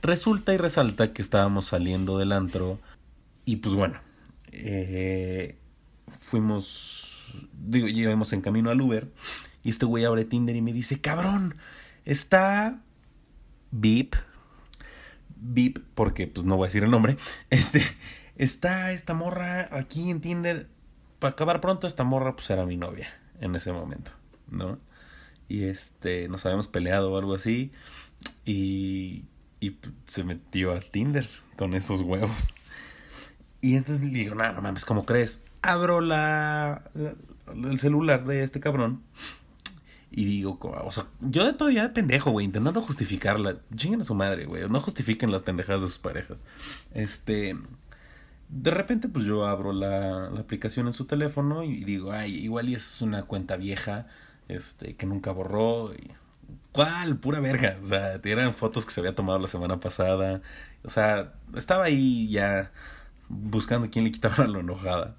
Resulta 0.00 0.54
y 0.54 0.56
resalta 0.56 1.12
que 1.12 1.22
estábamos 1.22 1.66
saliendo 1.66 2.18
del 2.18 2.32
antro 2.32 2.78
y 3.44 3.56
pues 3.56 3.74
bueno, 3.74 4.00
eh, 4.52 5.58
fuimos 6.20 7.13
digo, 7.64 7.88
llevamos 7.88 8.32
en 8.32 8.40
camino 8.40 8.70
al 8.70 8.80
Uber 8.80 9.08
y 9.62 9.70
este 9.70 9.86
güey 9.86 10.04
abre 10.04 10.24
Tinder 10.24 10.56
y 10.56 10.62
me 10.62 10.72
dice, 10.72 11.00
cabrón, 11.00 11.56
está 12.04 12.80
Beep, 13.70 14.14
Beep, 15.36 15.80
porque 15.94 16.26
pues 16.26 16.44
no 16.46 16.56
voy 16.56 16.66
a 16.66 16.68
decir 16.68 16.84
el 16.84 16.90
nombre, 16.90 17.16
este, 17.50 17.82
está 18.36 18.92
esta 18.92 19.14
morra 19.14 19.68
aquí 19.72 20.10
en 20.10 20.20
Tinder, 20.20 20.68
para 21.18 21.32
acabar 21.32 21.60
pronto 21.60 21.86
esta 21.86 22.04
morra 22.04 22.36
pues 22.36 22.50
era 22.50 22.66
mi 22.66 22.76
novia 22.76 23.08
en 23.40 23.54
ese 23.54 23.72
momento, 23.72 24.10
¿no? 24.48 24.78
Y 25.48 25.64
este, 25.64 26.28
nos 26.28 26.44
habíamos 26.46 26.68
peleado 26.68 27.12
o 27.12 27.18
algo 27.18 27.34
así 27.34 27.70
y, 28.44 29.24
y 29.60 29.78
se 30.06 30.24
metió 30.24 30.72
a 30.72 30.80
Tinder 30.80 31.28
con 31.56 31.74
esos 31.74 32.00
huevos. 32.00 32.54
Y 33.60 33.76
entonces 33.76 34.06
le 34.06 34.18
digo, 34.18 34.34
no, 34.34 34.52
no 34.52 34.62
mames, 34.62 34.84
¿cómo 34.84 35.04
crees? 35.04 35.40
abro 35.64 36.00
la, 36.00 36.82
el 37.52 37.78
celular 37.78 38.24
de 38.24 38.44
este 38.44 38.60
cabrón 38.60 39.02
y 40.16 40.24
digo, 40.26 40.58
o 40.60 40.92
sea, 40.92 41.06
yo 41.20 41.44
de 41.44 41.54
todavía 41.54 41.82
de 41.82 41.88
pendejo, 41.88 42.30
güey, 42.30 42.46
intentando 42.46 42.80
justificarla. 42.80 43.56
Chinguen 43.74 44.02
a 44.02 44.04
su 44.04 44.14
madre, 44.14 44.46
güey. 44.46 44.68
No 44.68 44.80
justifiquen 44.80 45.32
las 45.32 45.42
pendejadas 45.42 45.82
de 45.82 45.88
sus 45.88 45.98
parejas. 45.98 46.44
Este. 46.92 47.56
De 48.48 48.70
repente, 48.70 49.08
pues 49.08 49.24
yo 49.24 49.44
abro 49.44 49.72
la, 49.72 50.30
la 50.30 50.40
aplicación 50.40 50.86
en 50.86 50.92
su 50.92 51.06
teléfono 51.06 51.64
y 51.64 51.82
digo, 51.82 52.12
ay, 52.12 52.36
igual 52.36 52.68
y 52.68 52.76
es 52.76 53.02
una 53.02 53.24
cuenta 53.24 53.56
vieja, 53.56 54.06
este, 54.46 54.94
que 54.94 55.04
nunca 55.04 55.32
borró. 55.32 55.92
Y, 55.94 56.12
¿Cuál? 56.70 57.16
Pura 57.16 57.40
verga. 57.40 57.78
O 57.80 57.84
sea, 57.84 58.20
eran 58.22 58.54
fotos 58.54 58.84
que 58.86 58.92
se 58.92 59.00
había 59.00 59.16
tomado 59.16 59.40
la 59.40 59.48
semana 59.48 59.80
pasada. 59.80 60.42
O 60.84 60.90
sea, 60.90 61.32
estaba 61.56 61.84
ahí 61.84 62.28
ya 62.28 62.70
buscando 63.28 63.90
quién 63.90 64.04
le 64.04 64.12
quitaba 64.12 64.46
la 64.46 64.60
enojada. 64.60 65.16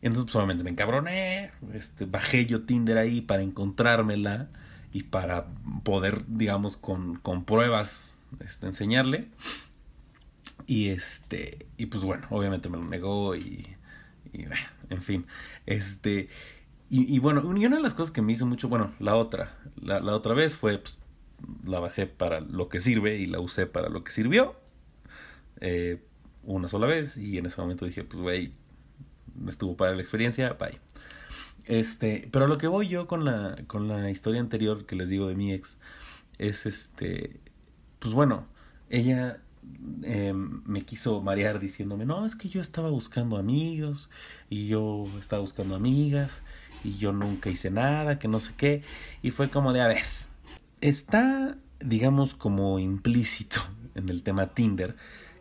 Entonces, 0.00 0.24
pues 0.24 0.36
obviamente 0.36 0.64
me 0.64 0.70
encabroné, 0.70 1.50
este, 1.72 2.04
bajé 2.04 2.46
yo 2.46 2.62
Tinder 2.62 2.98
ahí 2.98 3.20
para 3.20 3.42
encontrármela 3.42 4.48
y 4.92 5.04
para 5.04 5.46
poder, 5.82 6.24
digamos, 6.28 6.76
con, 6.76 7.16
con 7.16 7.44
pruebas 7.44 8.18
este, 8.40 8.66
enseñarle. 8.66 9.28
Y 10.66 10.88
este, 10.88 11.66
y 11.78 11.86
pues 11.86 12.04
bueno, 12.04 12.26
obviamente 12.30 12.68
me 12.68 12.76
lo 12.76 12.84
negó 12.84 13.34
y, 13.34 13.66
en 14.90 15.02
fin, 15.02 15.26
este, 15.66 16.28
y, 16.90 17.18
bueno, 17.18 17.42
una 17.42 17.76
de 17.76 17.82
las 17.82 17.94
cosas 17.94 18.10
que 18.10 18.22
me 18.22 18.32
hizo 18.32 18.46
mucho, 18.46 18.68
bueno, 18.68 18.94
la 18.98 19.14
otra, 19.14 19.58
la, 19.80 20.00
la 20.00 20.14
otra 20.14 20.32
vez 20.32 20.54
fue, 20.54 20.78
pues, 20.78 21.00
la 21.64 21.80
bajé 21.80 22.06
para 22.06 22.40
lo 22.40 22.68
que 22.68 22.80
sirve 22.80 23.18
y 23.18 23.26
la 23.26 23.40
usé 23.40 23.66
para 23.66 23.90
lo 23.90 24.04
que 24.04 24.10
sirvió, 24.10 24.56
eh, 25.60 26.02
una 26.44 26.68
sola 26.68 26.86
vez, 26.86 27.16
y 27.18 27.36
en 27.36 27.46
ese 27.46 27.60
momento 27.60 27.84
dije, 27.84 28.04
pues, 28.04 28.22
güey, 28.22 28.52
estuvo 29.46 29.76
para 29.76 29.94
la 29.94 30.00
experiencia, 30.00 30.54
bye. 30.54 30.80
Este, 31.64 32.28
pero 32.32 32.46
lo 32.46 32.56
que 32.56 32.66
voy 32.66 32.88
yo 32.88 33.06
con 33.06 33.24
la, 33.24 33.56
con 33.66 33.88
la 33.88 34.10
historia 34.10 34.40
anterior 34.40 34.86
que 34.86 34.96
les 34.96 35.08
digo 35.08 35.28
de 35.28 35.34
mi 35.34 35.52
ex, 35.52 35.76
es 36.38 36.66
este, 36.66 37.40
pues 37.98 38.14
bueno, 38.14 38.46
ella 38.88 39.40
eh, 40.02 40.32
me 40.32 40.82
quiso 40.82 41.20
marear 41.20 41.58
diciéndome, 41.58 42.06
no, 42.06 42.24
es 42.24 42.36
que 42.36 42.48
yo 42.48 42.60
estaba 42.60 42.90
buscando 42.90 43.36
amigos 43.36 44.08
y 44.48 44.66
yo 44.66 45.06
estaba 45.18 45.42
buscando 45.42 45.74
amigas 45.74 46.42
y 46.84 46.96
yo 46.96 47.12
nunca 47.12 47.50
hice 47.50 47.70
nada, 47.70 48.18
que 48.18 48.28
no 48.28 48.40
sé 48.40 48.54
qué. 48.56 48.82
Y 49.22 49.30
fue 49.30 49.50
como 49.50 49.72
de, 49.72 49.82
a 49.82 49.88
ver, 49.88 50.04
está, 50.80 51.58
digamos, 51.80 52.34
como 52.34 52.78
implícito 52.78 53.60
en 53.94 54.08
el 54.08 54.22
tema 54.22 54.54
Tinder 54.54 54.96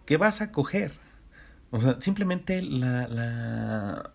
que 0.05 0.17
vas 0.17 0.41
a 0.41 0.51
coger. 0.51 0.91
O 1.71 1.81
sea, 1.81 1.99
simplemente 1.99 2.61
la, 2.61 3.07
la, 3.07 4.13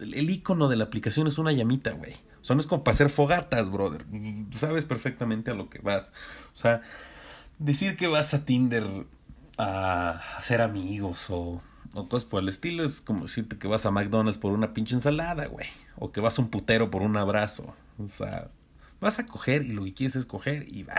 el 0.00 0.30
icono 0.30 0.68
de 0.68 0.76
la 0.76 0.84
aplicación 0.84 1.26
es 1.26 1.38
una 1.38 1.52
llamita, 1.52 1.92
güey. 1.92 2.14
O 2.40 2.44
sea, 2.44 2.54
no 2.54 2.60
es 2.60 2.66
como 2.66 2.84
para 2.84 2.94
hacer 2.94 3.10
fogatas, 3.10 3.70
brother. 3.70 4.04
Sabes 4.50 4.84
perfectamente 4.84 5.50
a 5.50 5.54
lo 5.54 5.70
que 5.70 5.78
vas. 5.78 6.12
O 6.52 6.56
sea, 6.56 6.82
decir 7.58 7.96
que 7.96 8.06
vas 8.06 8.34
a 8.34 8.44
Tinder 8.44 9.06
a 9.56 10.20
hacer 10.36 10.60
amigos 10.60 11.30
o, 11.30 11.62
o 11.94 12.08
cosas 12.08 12.28
por 12.28 12.42
el 12.42 12.48
estilo 12.48 12.84
es 12.84 13.00
como 13.00 13.22
decirte 13.22 13.56
que 13.56 13.68
vas 13.68 13.86
a 13.86 13.90
McDonald's 13.90 14.38
por 14.38 14.52
una 14.52 14.74
pinche 14.74 14.94
ensalada, 14.94 15.46
güey. 15.46 15.68
O 15.96 16.12
que 16.12 16.20
vas 16.20 16.38
a 16.38 16.42
un 16.42 16.50
putero 16.50 16.90
por 16.90 17.02
un 17.02 17.16
abrazo. 17.16 17.74
O 17.98 18.08
sea, 18.08 18.50
vas 19.00 19.18
a 19.18 19.26
coger 19.26 19.62
y 19.62 19.72
lo 19.72 19.84
que 19.84 19.94
quieres 19.94 20.16
es 20.16 20.26
coger 20.26 20.66
y 20.68 20.82
bye. 20.82 20.94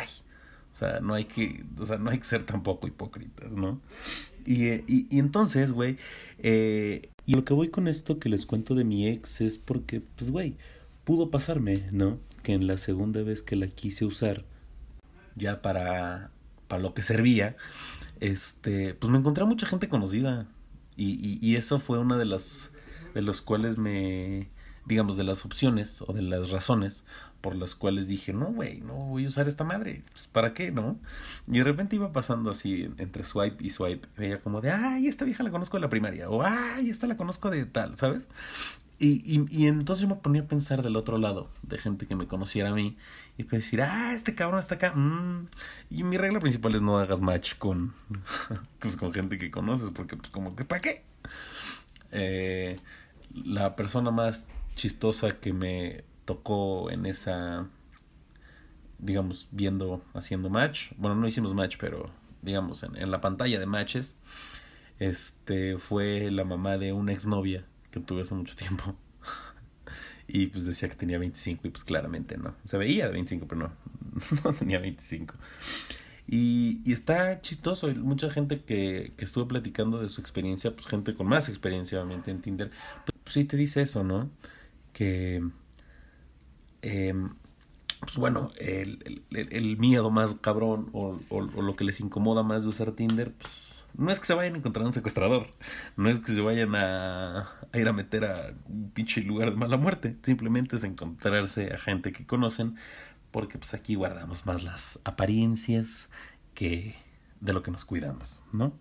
O 0.73 0.77
sea, 0.77 0.99
no 0.99 1.13
hay 1.13 1.25
que, 1.25 1.63
o 1.77 1.85
sea, 1.85 1.97
no 1.97 2.09
hay 2.11 2.17
que 2.17 2.25
ser 2.25 2.43
tampoco 2.43 2.87
hipócritas, 2.87 3.51
¿no? 3.51 3.79
Y, 4.45 4.67
y, 4.67 5.07
y 5.09 5.19
entonces, 5.19 5.71
güey, 5.71 5.97
eh, 6.39 7.09
y 7.25 7.33
lo 7.33 7.45
que 7.45 7.53
voy 7.53 7.69
con 7.69 7.87
esto 7.87 8.19
que 8.19 8.29
les 8.29 8.45
cuento 8.45 8.75
de 8.75 8.83
mi 8.83 9.07
ex 9.07 9.41
es 9.41 9.57
porque, 9.57 10.01
pues, 10.01 10.31
güey, 10.31 10.57
pudo 11.03 11.31
pasarme, 11.31 11.87
¿no? 11.91 12.19
Que 12.43 12.53
en 12.53 12.67
la 12.67 12.77
segunda 12.77 13.23
vez 13.23 13.41
que 13.41 13.55
la 13.55 13.67
quise 13.67 14.05
usar, 14.05 14.45
ya 15.35 15.61
para 15.61 16.31
para 16.67 16.81
lo 16.81 16.93
que 16.93 17.01
servía, 17.03 17.55
este, 18.19 18.93
pues 18.95 19.11
me 19.11 19.19
encontré 19.19 19.43
a 19.43 19.47
mucha 19.47 19.67
gente 19.67 19.89
conocida. 19.89 20.47
Y, 20.95 21.13
y, 21.13 21.39
y 21.41 21.55
eso 21.57 21.79
fue 21.79 21.99
una 21.99 22.17
de 22.17 22.25
las, 22.25 22.71
de 23.13 23.21
los 23.21 23.41
cuales 23.41 23.77
me, 23.77 24.49
digamos, 24.85 25.17
de 25.17 25.23
las 25.23 25.45
opciones 25.45 26.01
o 26.01 26.13
de 26.13 26.21
las 26.21 26.51
razones 26.51 27.03
por 27.41 27.55
las 27.55 27.75
cuales 27.75 28.07
dije, 28.07 28.33
no, 28.33 28.47
güey, 28.47 28.81
no 28.81 28.95
voy 28.95 29.25
a 29.25 29.27
usar 29.27 29.47
esta 29.47 29.63
madre, 29.63 30.03
pues, 30.11 30.27
¿para 30.27 30.53
qué, 30.53 30.71
no? 30.71 30.97
Y 31.47 31.59
de 31.59 31.63
repente 31.63 31.95
iba 31.95 32.11
pasando 32.11 32.49
así 32.49 32.89
entre 32.97 33.23
swipe 33.23 33.63
y 33.63 33.69
swipe, 33.69 34.07
veía 34.17 34.39
como 34.39 34.61
de, 34.61 34.71
ay, 34.71 35.07
esta 35.07 35.25
vieja 35.25 35.43
la 35.43 35.51
conozco 35.51 35.77
de 35.77 35.81
la 35.81 35.89
primaria, 35.89 36.29
o 36.29 36.41
ay, 36.41 36.89
esta 36.89 37.05
la 37.05 37.17
conozco 37.17 37.51
de 37.51 37.65
tal, 37.65 37.95
¿sabes? 37.97 38.27
Y, 38.97 39.45
y, 39.51 39.67
entonces 39.67 40.03
yo 40.03 40.07
me 40.07 40.15
ponía 40.15 40.43
a 40.43 40.47
pensar 40.47 40.81
del 40.81 40.95
otro 40.95 41.17
lado, 41.17 41.49
de 41.63 41.77
gente 41.77 42.07
que 42.07 42.15
me 42.15 42.27
conociera 42.27 42.69
a 42.69 42.73
mí, 42.73 42.97
y 43.37 43.43
pues 43.43 43.63
decir, 43.63 43.81
ah, 43.81 44.13
este 44.13 44.35
cabrón 44.35 44.59
está 44.59 44.75
acá. 44.75 44.93
Mm. 44.95 45.49
Y 45.89 46.03
mi 46.03 46.17
regla 46.17 46.39
principal 46.39 46.73
es 46.75 46.81
no 46.81 46.97
hagas 46.97 47.19
match 47.19 47.57
con, 47.57 47.93
pues, 48.79 48.95
con 48.95 49.13
gente 49.13 49.37
que 49.37 49.51
conoces, 49.51 49.89
porque 49.89 50.15
pues 50.15 50.29
como 50.29 50.55
que, 50.55 50.63
¿para 50.63 50.81
qué? 50.81 51.03
Eh, 52.11 52.79
la 53.33 53.75
persona 53.75 54.11
más 54.11 54.47
chistosa 54.75 55.39
que 55.39 55.53
me 55.53 56.03
tocó 56.25 56.91
en 56.91 57.05
esa, 57.05 57.67
digamos, 58.99 59.47
viendo, 59.51 60.03
haciendo 60.13 60.49
match, 60.49 60.91
bueno, 60.97 61.15
no 61.15 61.27
hicimos 61.27 61.53
match, 61.53 61.77
pero 61.79 62.09
digamos, 62.41 62.83
en, 62.83 63.11
la 63.11 63.21
pantalla 63.21 63.59
de 63.59 63.65
matches, 63.65 64.15
este, 64.99 65.77
fue 65.77 66.29
la 66.31 66.43
mamá 66.43 66.77
de 66.77 66.93
una 66.93 67.11
exnovia 67.11 67.65
que 67.91 67.99
tuve 67.99 68.21
hace 68.21 68.35
mucho 68.35 68.55
tiempo. 68.55 68.95
y 70.27 70.47
pues 70.47 70.65
decía 70.65 70.87
que 70.89 70.95
tenía 70.95 71.17
25 71.17 71.67
y 71.67 71.71
pues 71.71 71.83
claramente 71.83 72.37
no. 72.37 72.55
Se 72.63 72.77
veía 72.77 73.07
de 73.07 73.13
25, 73.13 73.47
pero 73.47 73.61
no, 73.61 73.71
no 74.43 74.53
tenía 74.53 74.79
25. 74.79 75.33
Y, 76.27 76.81
está 76.91 77.41
chistoso. 77.41 77.87
Mucha 77.95 78.29
gente 78.29 78.61
que, 78.63 79.13
que 79.17 79.25
estuve 79.25 79.45
platicando 79.45 80.01
de 80.01 80.09
su 80.09 80.21
experiencia, 80.21 80.71
pues 80.75 80.87
gente 80.87 81.15
con 81.15 81.27
más 81.27 81.49
experiencia 81.49 81.99
obviamente 81.99 82.31
en 82.31 82.41
Tinder, 82.41 82.71
pues 83.05 83.33
sí 83.33 83.43
te 83.43 83.57
dice 83.57 83.81
eso, 83.81 84.03
¿no? 84.03 84.29
Que, 84.95 85.43
eh, 86.81 87.13
pues 87.99 88.15
bueno, 88.15 88.51
el, 88.57 89.25
el, 89.31 89.77
miedo 89.77 90.09
más 90.09 90.35
cabrón 90.35 90.89
o, 90.93 91.19
o, 91.27 91.37
o 91.37 91.61
lo 91.61 91.75
que 91.75 91.83
les 91.83 91.99
incomoda 91.99 92.43
más 92.43 92.63
de 92.63 92.69
usar 92.69 92.93
Tinder, 92.93 93.33
pues 93.33 93.83
no 93.97 94.09
es 94.09 94.19
que 94.19 94.25
se 94.25 94.33
vayan 94.33 94.55
a 94.55 94.57
encontrar 94.57 94.85
un 94.85 94.93
secuestrador, 94.93 95.47
no 95.97 96.09
es 96.09 96.19
que 96.19 96.31
se 96.31 96.41
vayan 96.41 96.75
a, 96.75 97.41
a, 97.71 97.77
ir 97.77 97.87
a 97.87 97.93
meter 97.93 98.25
a 98.25 98.53
un 98.67 98.91
pinche 98.91 99.21
lugar 99.21 99.51
de 99.51 99.57
mala 99.57 99.77
muerte, 99.77 100.17
simplemente 100.23 100.75
es 100.77 100.83
encontrarse 100.83 101.73
a 101.73 101.77
gente 101.77 102.11
que 102.11 102.25
conocen, 102.25 102.75
porque 103.31 103.57
pues 103.57 103.73
aquí 103.73 103.95
guardamos 103.95 104.45
más 104.45 104.63
las 104.63 104.99
apariencias 105.03 106.09
que 106.53 106.95
de 107.41 107.53
lo 107.53 107.63
que 107.63 107.71
nos 107.71 107.85
cuidamos, 107.85 108.41
¿no? 108.53 108.73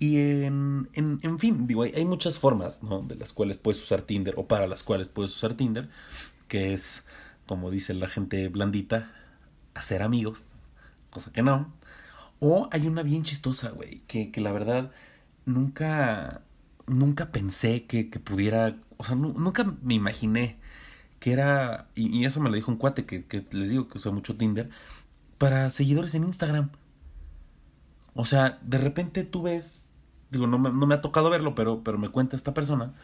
Y 0.00 0.16
en, 0.18 0.88
en, 0.94 1.20
en 1.22 1.38
fin, 1.38 1.66
digo, 1.66 1.82
hay, 1.82 2.06
muchas 2.06 2.38
formas, 2.38 2.82
¿no? 2.82 3.02
De 3.02 3.16
las 3.16 3.34
cuales 3.34 3.58
puedes 3.58 3.82
usar 3.82 4.00
Tinder 4.00 4.34
o 4.38 4.48
para 4.48 4.66
las 4.66 4.82
cuales 4.82 5.10
puedes 5.10 5.36
usar 5.36 5.54
Tinder, 5.58 5.90
que 6.48 6.72
es, 6.72 7.04
como 7.46 7.70
dice 7.70 7.92
la 7.92 8.08
gente 8.08 8.48
blandita, 8.48 9.12
hacer 9.74 10.02
amigos, 10.02 10.44
cosa 11.10 11.32
que 11.32 11.42
no, 11.42 11.70
o 12.38 12.70
hay 12.72 12.86
una 12.86 13.02
bien 13.02 13.24
chistosa, 13.24 13.70
güey, 13.72 14.00
que, 14.06 14.32
que 14.32 14.40
la 14.40 14.52
verdad 14.52 14.90
nunca, 15.44 16.40
nunca 16.86 17.30
pensé 17.30 17.84
que, 17.84 18.08
que 18.08 18.20
pudiera, 18.20 18.78
o 18.96 19.04
sea, 19.04 19.16
nu 19.16 19.34
nunca 19.34 19.64
me 19.82 19.94
imaginé 19.94 20.58
que 21.18 21.32
era, 21.32 21.88
y, 21.94 22.08
y, 22.18 22.24
eso 22.24 22.40
me 22.40 22.48
lo 22.48 22.56
dijo 22.56 22.70
un 22.72 22.78
cuate 22.78 23.04
que, 23.04 23.26
que 23.26 23.44
les 23.52 23.68
digo 23.68 23.88
que 23.88 23.98
usa 23.98 24.12
mucho 24.12 24.36
Tinder, 24.38 24.70
para 25.36 25.70
seguidores 25.70 26.14
en 26.14 26.24
Instagram. 26.24 26.70
O 28.14 28.24
sea, 28.24 28.58
de 28.62 28.78
repente 28.78 29.24
tú 29.24 29.42
ves, 29.42 29.89
digo, 30.30 30.46
no 30.46 30.58
me, 30.58 30.70
no 30.70 30.86
me 30.86 30.94
ha 30.94 31.00
tocado 31.00 31.30
verlo, 31.30 31.54
pero, 31.54 31.82
pero 31.82 31.98
me 31.98 32.08
cuenta 32.08 32.36
esta 32.36 32.54
persona, 32.54 32.94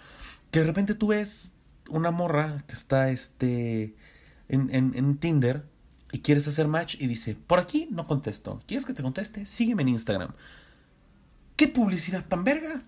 que 0.50 0.60
de 0.60 0.66
repente 0.66 0.94
tú 0.94 1.08
ves 1.08 1.52
una 1.88 2.10
morra 2.10 2.62
que 2.66 2.74
está 2.74 3.10
este, 3.10 3.94
en, 4.48 4.74
en, 4.74 4.92
en 4.94 5.18
Tinder 5.18 5.64
y 6.12 6.20
quieres 6.20 6.46
hacer 6.48 6.68
match 6.68 6.96
y 7.00 7.06
dice, 7.06 7.36
por 7.46 7.58
aquí 7.58 7.88
no 7.90 8.06
contesto. 8.06 8.60
¿Quieres 8.66 8.86
que 8.86 8.94
te 8.94 9.02
conteste? 9.02 9.46
Sígueme 9.46 9.82
en 9.82 9.88
Instagram. 9.88 10.30
¿Qué 11.56 11.68
publicidad 11.68 12.24
tan 12.26 12.44
verga? 12.44 12.82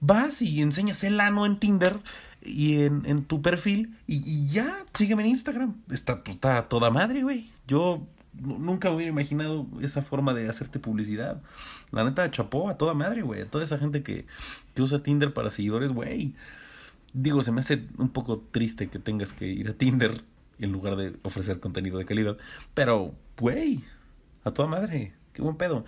Vas 0.00 0.40
y 0.40 0.62
enseñas 0.62 1.04
el 1.04 1.20
ano 1.20 1.44
en 1.44 1.58
Tinder 1.58 2.00
y 2.42 2.82
en, 2.82 3.04
en 3.04 3.24
tu 3.24 3.42
perfil 3.42 3.98
y, 4.06 4.16
y, 4.24 4.48
ya, 4.48 4.84
sígueme 4.94 5.24
en 5.24 5.30
Instagram. 5.30 5.76
Está, 5.90 6.24
pues, 6.24 6.36
está 6.36 6.68
toda 6.68 6.90
madre, 6.90 7.22
güey. 7.22 7.50
Yo 7.66 8.06
nunca 8.32 8.90
hubiera 8.90 9.10
imaginado 9.10 9.66
esa 9.80 10.02
forma 10.02 10.34
de 10.34 10.48
hacerte 10.48 10.78
publicidad. 10.78 11.42
La 11.90 12.04
neta, 12.04 12.30
chapó 12.30 12.68
a 12.68 12.78
toda 12.78 12.94
madre, 12.94 13.22
güey. 13.22 13.42
A 13.42 13.50
toda 13.50 13.64
esa 13.64 13.78
gente 13.78 14.02
que, 14.02 14.26
que 14.74 14.82
usa 14.82 15.02
Tinder 15.02 15.32
para 15.32 15.50
seguidores, 15.50 15.92
güey. 15.92 16.34
Digo, 17.12 17.42
se 17.42 17.52
me 17.52 17.60
hace 17.60 17.86
un 17.98 18.10
poco 18.10 18.44
triste 18.52 18.88
que 18.88 18.98
tengas 18.98 19.32
que 19.32 19.46
ir 19.46 19.68
a 19.68 19.74
Tinder 19.74 20.22
en 20.58 20.72
lugar 20.72 20.96
de 20.96 21.16
ofrecer 21.22 21.58
contenido 21.60 21.98
de 21.98 22.04
calidad. 22.04 22.36
Pero, 22.74 23.14
güey, 23.38 23.82
a 24.44 24.52
toda 24.52 24.68
madre, 24.68 25.14
qué 25.32 25.42
buen 25.42 25.56
pedo. 25.56 25.84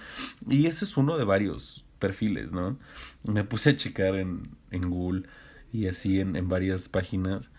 Y 0.49 0.67
ese 0.67 0.85
es 0.85 0.97
uno 0.97 1.17
de 1.17 1.25
varios 1.25 1.85
perfiles, 1.99 2.53
¿no? 2.53 2.79
Me 3.23 3.45
puse 3.45 3.71
a 3.71 3.77
checar 3.77 4.17
en, 4.17 4.51
en 4.71 4.91
Google 4.91 5.25
y 5.73 5.87
así 5.87 6.21
en, 6.21 6.37
en 6.37 6.49
varias 6.49 6.89
páginas, 6.89 7.51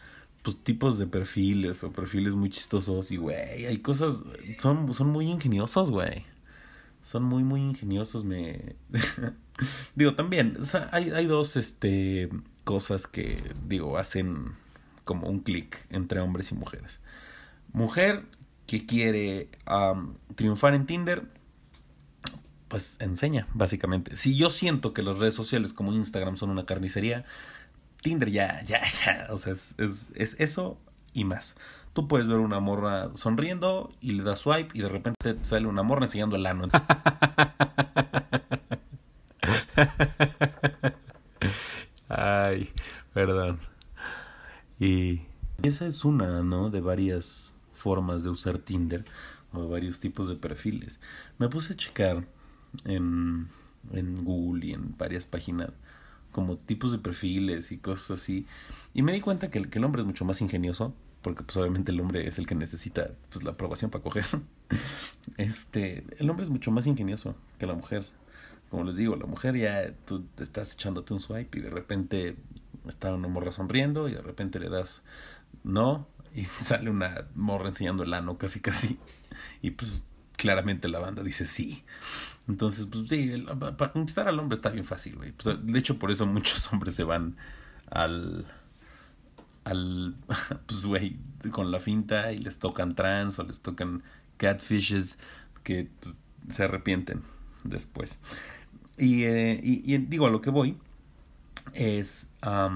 pues 0.43 0.57
tipos 0.61 0.99
de 0.99 1.07
perfiles 1.07 1.83
o 1.83 1.91
perfiles 1.91 2.33
muy 2.33 2.49
chistosos 2.49 3.11
y, 3.11 3.17
güey, 3.17 3.65
hay 3.65 3.77
cosas, 3.79 4.23
son, 4.57 4.93
son 4.93 5.07
muy 5.07 5.31
ingeniosos, 5.31 5.89
güey. 5.89 6.25
Son 7.01 7.23
muy, 7.23 7.43
muy 7.43 7.61
ingeniosos, 7.61 8.23
me... 8.23 8.75
digo, 9.95 10.15
también, 10.15 10.57
hay, 10.91 11.11
hay 11.11 11.25
dos, 11.25 11.55
este, 11.55 12.29
cosas 12.63 13.07
que, 13.07 13.41
digo, 13.67 13.97
hacen 13.97 14.51
como 15.03 15.27
un 15.27 15.39
clic 15.39 15.77
entre 15.89 16.19
hombres 16.19 16.51
y 16.51 16.55
mujeres. 16.55 16.99
Mujer 17.71 18.25
que 18.67 18.85
quiere 18.85 19.49
triunfar 20.35 20.73
en 20.73 20.85
Tinder, 20.85 21.27
pues 22.67 22.97
enseña, 22.99 23.47
básicamente. 23.53 24.15
Si 24.15 24.35
yo 24.35 24.49
siento 24.49 24.93
que 24.93 25.03
las 25.03 25.19
redes 25.19 25.33
sociales 25.35 25.73
como 25.73 25.93
Instagram 25.93 26.37
son 26.37 26.49
una 26.49 26.65
carnicería, 26.65 27.25
Tinder 28.03 28.29
ya, 28.29 28.61
ya, 28.63 28.83
ya, 29.05 29.27
o 29.31 29.39
sea, 29.39 29.53
es, 29.53 29.73
es, 29.79 30.11
es 30.15 30.35
eso 30.39 30.77
y 31.13 31.25
más. 31.25 31.55
Tú 31.93 32.07
puedes 32.07 32.27
ver 32.27 32.37
una 32.37 32.59
morra 32.59 33.09
sonriendo 33.15 33.91
y 34.01 34.11
le 34.13 34.23
das 34.23 34.39
swipe 34.39 34.77
y 34.77 34.81
de 34.81 34.89
repente 34.89 35.37
sale 35.43 35.67
una 35.67 35.83
morra 35.83 36.05
enseñando 36.05 36.35
el 36.35 36.45
ano. 36.45 36.67
Ay, 42.09 42.71
perdón. 43.13 43.59
Y 44.79 45.21
esa 45.61 45.85
es 45.85 46.03
una, 46.03 46.41
¿no? 46.43 46.71
De 46.71 46.81
varias 46.81 47.53
formas 47.73 48.23
de 48.23 48.29
usar 48.29 48.57
Tinder 48.57 49.05
o 49.51 49.67
varios 49.69 49.99
tipos 49.99 50.27
de 50.27 50.35
perfiles. 50.35 50.99
Me 51.37 51.47
puse 51.47 51.73
a 51.73 51.75
checar 51.77 52.25
en, 52.85 53.49
en 53.91 54.23
Google 54.23 54.65
y 54.65 54.73
en 54.73 54.97
varias 54.97 55.25
páginas 55.25 55.69
como 56.33 56.57
tipos 56.57 56.91
de 56.91 56.97
perfiles 56.97 57.71
y 57.71 57.77
cosas 57.77 58.19
así. 58.19 58.45
Y 58.93 59.01
me 59.01 59.13
di 59.13 59.21
cuenta 59.21 59.49
que, 59.49 59.69
que 59.69 59.79
el 59.79 59.85
hombre 59.85 60.01
es 60.01 60.05
mucho 60.05 60.25
más 60.25 60.41
ingenioso 60.41 60.93
porque 61.23 61.43
pues 61.43 61.55
obviamente 61.57 61.91
el 61.91 61.99
hombre 62.01 62.27
es 62.27 62.37
el 62.37 62.45
que 62.45 62.53
necesita 62.53 63.11
pues 63.31 63.43
la 63.43 63.51
aprobación 63.51 63.89
para 63.89 64.03
coger. 64.03 64.25
Este, 65.37 66.03
el 66.17 66.29
hombre 66.29 66.43
es 66.43 66.49
mucho 66.49 66.69
más 66.69 66.85
ingenioso 66.85 67.35
que 67.57 67.65
la 67.65 67.73
mujer. 67.73 68.05
Como 68.69 68.83
les 68.83 68.97
digo, 68.97 69.15
la 69.15 69.25
mujer 69.25 69.55
ya 69.55 69.93
tú 70.05 70.25
te 70.35 70.43
estás 70.43 70.73
echándote 70.73 71.13
un 71.13 71.21
swipe 71.21 71.59
y 71.59 71.61
de 71.61 71.69
repente 71.69 72.35
está 72.89 73.13
una 73.13 73.29
morra 73.29 73.51
sonriendo 73.51 74.09
y 74.09 74.13
de 74.13 74.21
repente 74.21 74.59
le 74.59 74.69
das 74.69 75.01
no 75.63 76.07
y 76.35 76.43
sale 76.59 76.89
una 76.89 77.27
morra 77.35 77.69
enseñando 77.69 78.03
el 78.03 78.13
ano 78.13 78.37
casi 78.37 78.59
casi 78.59 78.97
y 79.61 79.71
pues 79.71 80.03
claramente 80.37 80.87
la 80.87 80.99
banda 80.99 81.23
dice 81.23 81.45
sí. 81.45 81.83
Entonces, 82.47 82.87
pues 82.87 83.07
sí, 83.09 83.45
para 83.59 83.93
conquistar 83.93 84.27
al 84.27 84.37
hombre 84.39 84.55
está 84.55 84.69
bien 84.69 84.85
fácil, 84.85 85.15
güey. 85.15 85.31
Pues, 85.31 85.57
de 85.61 85.79
hecho, 85.79 85.97
por 85.97 86.11
eso 86.11 86.25
muchos 86.25 86.67
hombres 86.73 86.95
se 86.95 87.03
van 87.03 87.35
al 87.89 88.45
al, 89.63 90.15
pues, 90.65 90.85
güey, 90.85 91.17
con 91.51 91.71
la 91.71 91.79
finta 91.79 92.31
y 92.31 92.37
les 92.37 92.59
tocan 92.59 92.95
trans 92.95 93.39
o 93.39 93.43
les 93.43 93.61
tocan 93.61 94.03
catfishes 94.37 95.17
que 95.63 95.89
pues, 95.99 96.15
se 96.49 96.63
arrepienten 96.63 97.21
después. 97.63 98.19
Y, 98.97 99.23
eh, 99.23 99.59
y, 99.63 99.97
digo, 99.97 100.27
a 100.27 100.29
lo 100.29 100.41
que 100.41 100.49
voy 100.49 100.77
es 101.73 102.29
a 102.41 102.69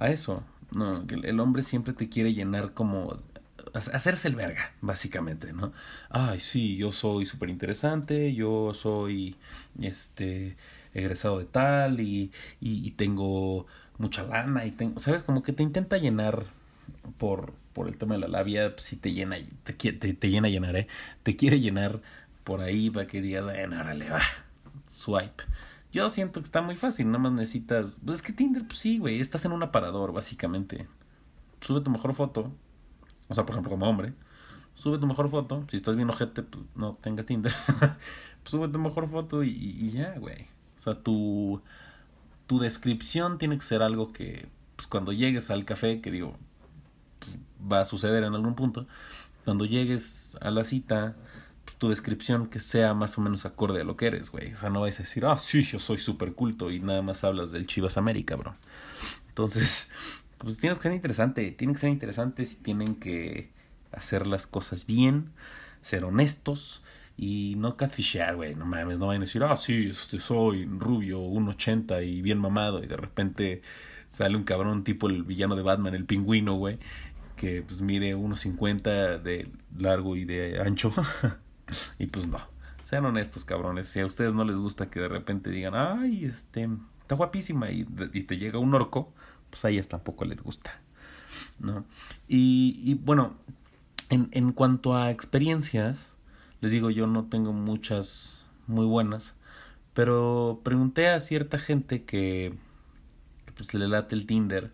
eso, 0.00 0.42
¿no? 0.72 1.04
El 1.22 1.38
hombre 1.40 1.62
siempre 1.62 1.92
te 1.92 2.08
quiere 2.08 2.32
llenar 2.32 2.72
como 2.72 3.20
hacerse 3.74 4.28
el 4.28 4.34
verga, 4.34 4.72
básicamente, 4.80 5.52
¿no? 5.52 5.72
Ay, 6.08 6.40
sí, 6.40 6.76
yo 6.76 6.92
soy 6.92 7.26
súper 7.26 7.50
interesante, 7.50 8.34
yo 8.34 8.74
soy, 8.74 9.36
este, 9.80 10.56
egresado 10.94 11.38
de 11.38 11.44
tal 11.44 12.00
y, 12.00 12.32
y, 12.60 12.90
tengo 12.92 13.66
mucha 13.98 14.22
lana 14.24 14.66
y 14.66 14.72
tengo, 14.72 15.00
¿sabes? 15.00 15.22
Como 15.22 15.42
que 15.42 15.52
te 15.52 15.62
intenta 15.62 15.98
llenar 15.98 16.46
por, 17.18 17.52
por 17.72 17.88
el 17.88 17.96
tema 17.96 18.14
de 18.14 18.20
la 18.20 18.28
labia, 18.28 18.74
pues, 18.74 18.86
si 18.86 18.96
te 18.96 19.12
llena, 19.12 19.36
te, 19.64 19.72
te, 19.72 20.14
te 20.14 20.30
llena 20.30 20.48
llenar, 20.48 20.76
¿eh? 20.76 20.88
Te 21.22 21.36
quiere 21.36 21.60
llenar 21.60 22.00
por 22.44 22.60
ahí 22.60 22.90
para 22.90 23.06
que 23.06 23.20
digas, 23.20 23.44
bueno, 23.44 23.78
órale, 23.80 24.10
va, 24.10 24.22
swipe. 24.88 25.44
Yo 25.92 26.08
siento 26.08 26.40
que 26.40 26.44
está 26.44 26.62
muy 26.62 26.76
fácil, 26.76 27.06
nada 27.06 27.18
más 27.18 27.32
necesitas, 27.32 28.00
pues 28.04 28.16
es 28.16 28.22
que 28.22 28.32
Tinder, 28.32 28.64
pues 28.66 28.78
sí, 28.78 28.98
güey, 28.98 29.20
estás 29.20 29.44
en 29.44 29.52
un 29.52 29.62
aparador, 29.62 30.12
básicamente. 30.12 30.86
Sube 31.60 31.80
tu 31.80 31.90
mejor 31.90 32.14
foto, 32.14 32.52
o 33.30 33.34
sea, 33.34 33.46
por 33.46 33.54
ejemplo, 33.54 33.70
como 33.70 33.88
hombre, 33.88 34.12
sube 34.74 34.98
tu 34.98 35.06
mejor 35.06 35.30
foto, 35.30 35.64
si 35.70 35.76
estás 35.76 35.94
bien 35.96 36.10
ojete, 36.10 36.42
pues 36.42 36.64
no 36.74 36.98
tengas 37.00 37.26
Tinder, 37.26 37.52
sube 38.44 38.68
tu 38.68 38.78
mejor 38.78 39.08
foto 39.08 39.44
y, 39.44 39.90
ya, 39.92 40.14
güey. 40.18 40.48
O 40.76 40.80
sea, 40.80 40.94
tu, 40.94 41.62
tu 42.46 42.58
descripción 42.58 43.38
tiene 43.38 43.56
que 43.56 43.64
ser 43.64 43.82
algo 43.82 44.12
que, 44.12 44.48
pues 44.76 44.88
cuando 44.88 45.12
llegues 45.12 45.50
al 45.50 45.64
café, 45.64 46.00
que 46.00 46.10
digo, 46.10 46.34
pues, 47.20 47.36
va 47.70 47.80
a 47.80 47.84
suceder 47.84 48.24
en 48.24 48.34
algún 48.34 48.56
punto, 48.56 48.86
cuando 49.44 49.64
llegues 49.64 50.36
a 50.40 50.50
la 50.50 50.64
cita, 50.64 51.14
pues, 51.64 51.76
tu 51.76 51.88
descripción 51.88 52.48
que 52.48 52.58
sea 52.58 52.94
más 52.94 53.16
o 53.16 53.20
menos 53.20 53.46
acorde 53.46 53.82
a 53.82 53.84
lo 53.84 53.96
que 53.96 54.06
eres, 54.06 54.30
güey. 54.30 54.54
O 54.54 54.56
sea, 54.56 54.70
no 54.70 54.80
vais 54.80 54.96
a 54.96 55.04
decir, 55.04 55.24
ah, 55.24 55.38
sí, 55.38 55.62
yo 55.62 55.78
soy 55.78 55.98
súper 55.98 56.34
culto 56.34 56.70
y 56.72 56.80
nada 56.80 57.02
más 57.02 57.22
hablas 57.22 57.52
del 57.52 57.68
Chivas 57.68 57.96
América, 57.96 58.34
bro. 58.34 58.56
Entonces, 59.28 59.88
pues 60.40 60.58
tiene 60.58 60.74
que 60.74 60.82
ser 60.82 60.92
interesante, 60.92 61.50
tiene 61.52 61.74
que 61.74 61.78
ser 61.78 61.90
interesante 61.90 62.46
si 62.46 62.56
tienen 62.56 62.96
que 62.96 63.50
hacer 63.92 64.26
las 64.26 64.46
cosas 64.46 64.86
bien, 64.86 65.32
ser 65.82 66.04
honestos, 66.04 66.82
y 67.16 67.54
no 67.58 67.76
catfishear, 67.76 68.36
güey, 68.36 68.54
no 68.54 68.64
mames, 68.64 68.98
no 68.98 69.08
vayan 69.08 69.20
a 69.20 69.26
decir, 69.26 69.44
ah, 69.44 69.56
sí, 69.58 69.90
este, 69.90 70.18
soy 70.18 70.64
rubio, 70.64 71.20
1.80 71.20 72.06
y 72.06 72.22
bien 72.22 72.38
mamado, 72.38 72.82
y 72.82 72.86
de 72.86 72.96
repente 72.96 73.60
sale 74.08 74.34
un 74.36 74.44
cabrón 74.44 74.82
tipo 74.82 75.08
el 75.08 75.24
villano 75.24 75.54
de 75.54 75.62
Batman, 75.62 75.94
el 75.94 76.06
pingüino, 76.06 76.54
güey, 76.54 76.78
que 77.36 77.60
pues 77.60 77.82
mide 77.82 78.16
1.50 78.16 79.20
de 79.20 79.52
largo 79.76 80.16
y 80.16 80.24
de 80.24 80.62
ancho, 80.62 80.92
y 81.98 82.06
pues 82.06 82.26
no, 82.26 82.40
sean 82.82 83.04
honestos, 83.04 83.44
cabrones, 83.44 83.90
si 83.90 84.00
a 84.00 84.06
ustedes 84.06 84.32
no 84.32 84.44
les 84.44 84.56
gusta 84.56 84.88
que 84.88 85.00
de 85.00 85.08
repente 85.08 85.50
digan, 85.50 85.74
ay, 85.74 86.24
este, 86.24 86.70
está 87.00 87.16
guapísima, 87.16 87.70
y, 87.70 87.86
y 88.14 88.22
te 88.22 88.38
llega 88.38 88.58
un 88.58 88.74
orco, 88.74 89.12
pues 89.50 89.64
a 89.64 89.70
ellas 89.70 89.88
tampoco 89.88 90.24
les 90.24 90.42
gusta, 90.42 90.80
¿no? 91.58 91.84
Y, 92.28 92.94
bueno, 93.02 93.34
en, 94.08 94.28
en 94.32 94.52
cuanto 94.52 94.96
a 94.96 95.10
experiencias, 95.10 96.14
les 96.60 96.72
digo, 96.72 96.90
yo 96.90 97.06
no 97.06 97.24
tengo 97.24 97.52
muchas 97.52 98.44
muy 98.66 98.86
buenas, 98.86 99.34
pero 99.94 100.60
pregunté 100.62 101.08
a 101.08 101.20
cierta 101.20 101.58
gente 101.58 102.04
que, 102.04 102.54
que 103.44 103.52
pues 103.52 103.74
le 103.74 103.88
late 103.88 104.14
el 104.14 104.26
Tinder 104.26 104.72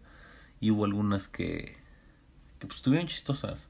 y 0.61 0.71
hubo 0.71 0.85
algunas 0.85 1.29
que, 1.29 1.77
que 2.59 2.67
pues 2.67 2.77
estuvieron 2.77 3.09
chistosas, 3.09 3.69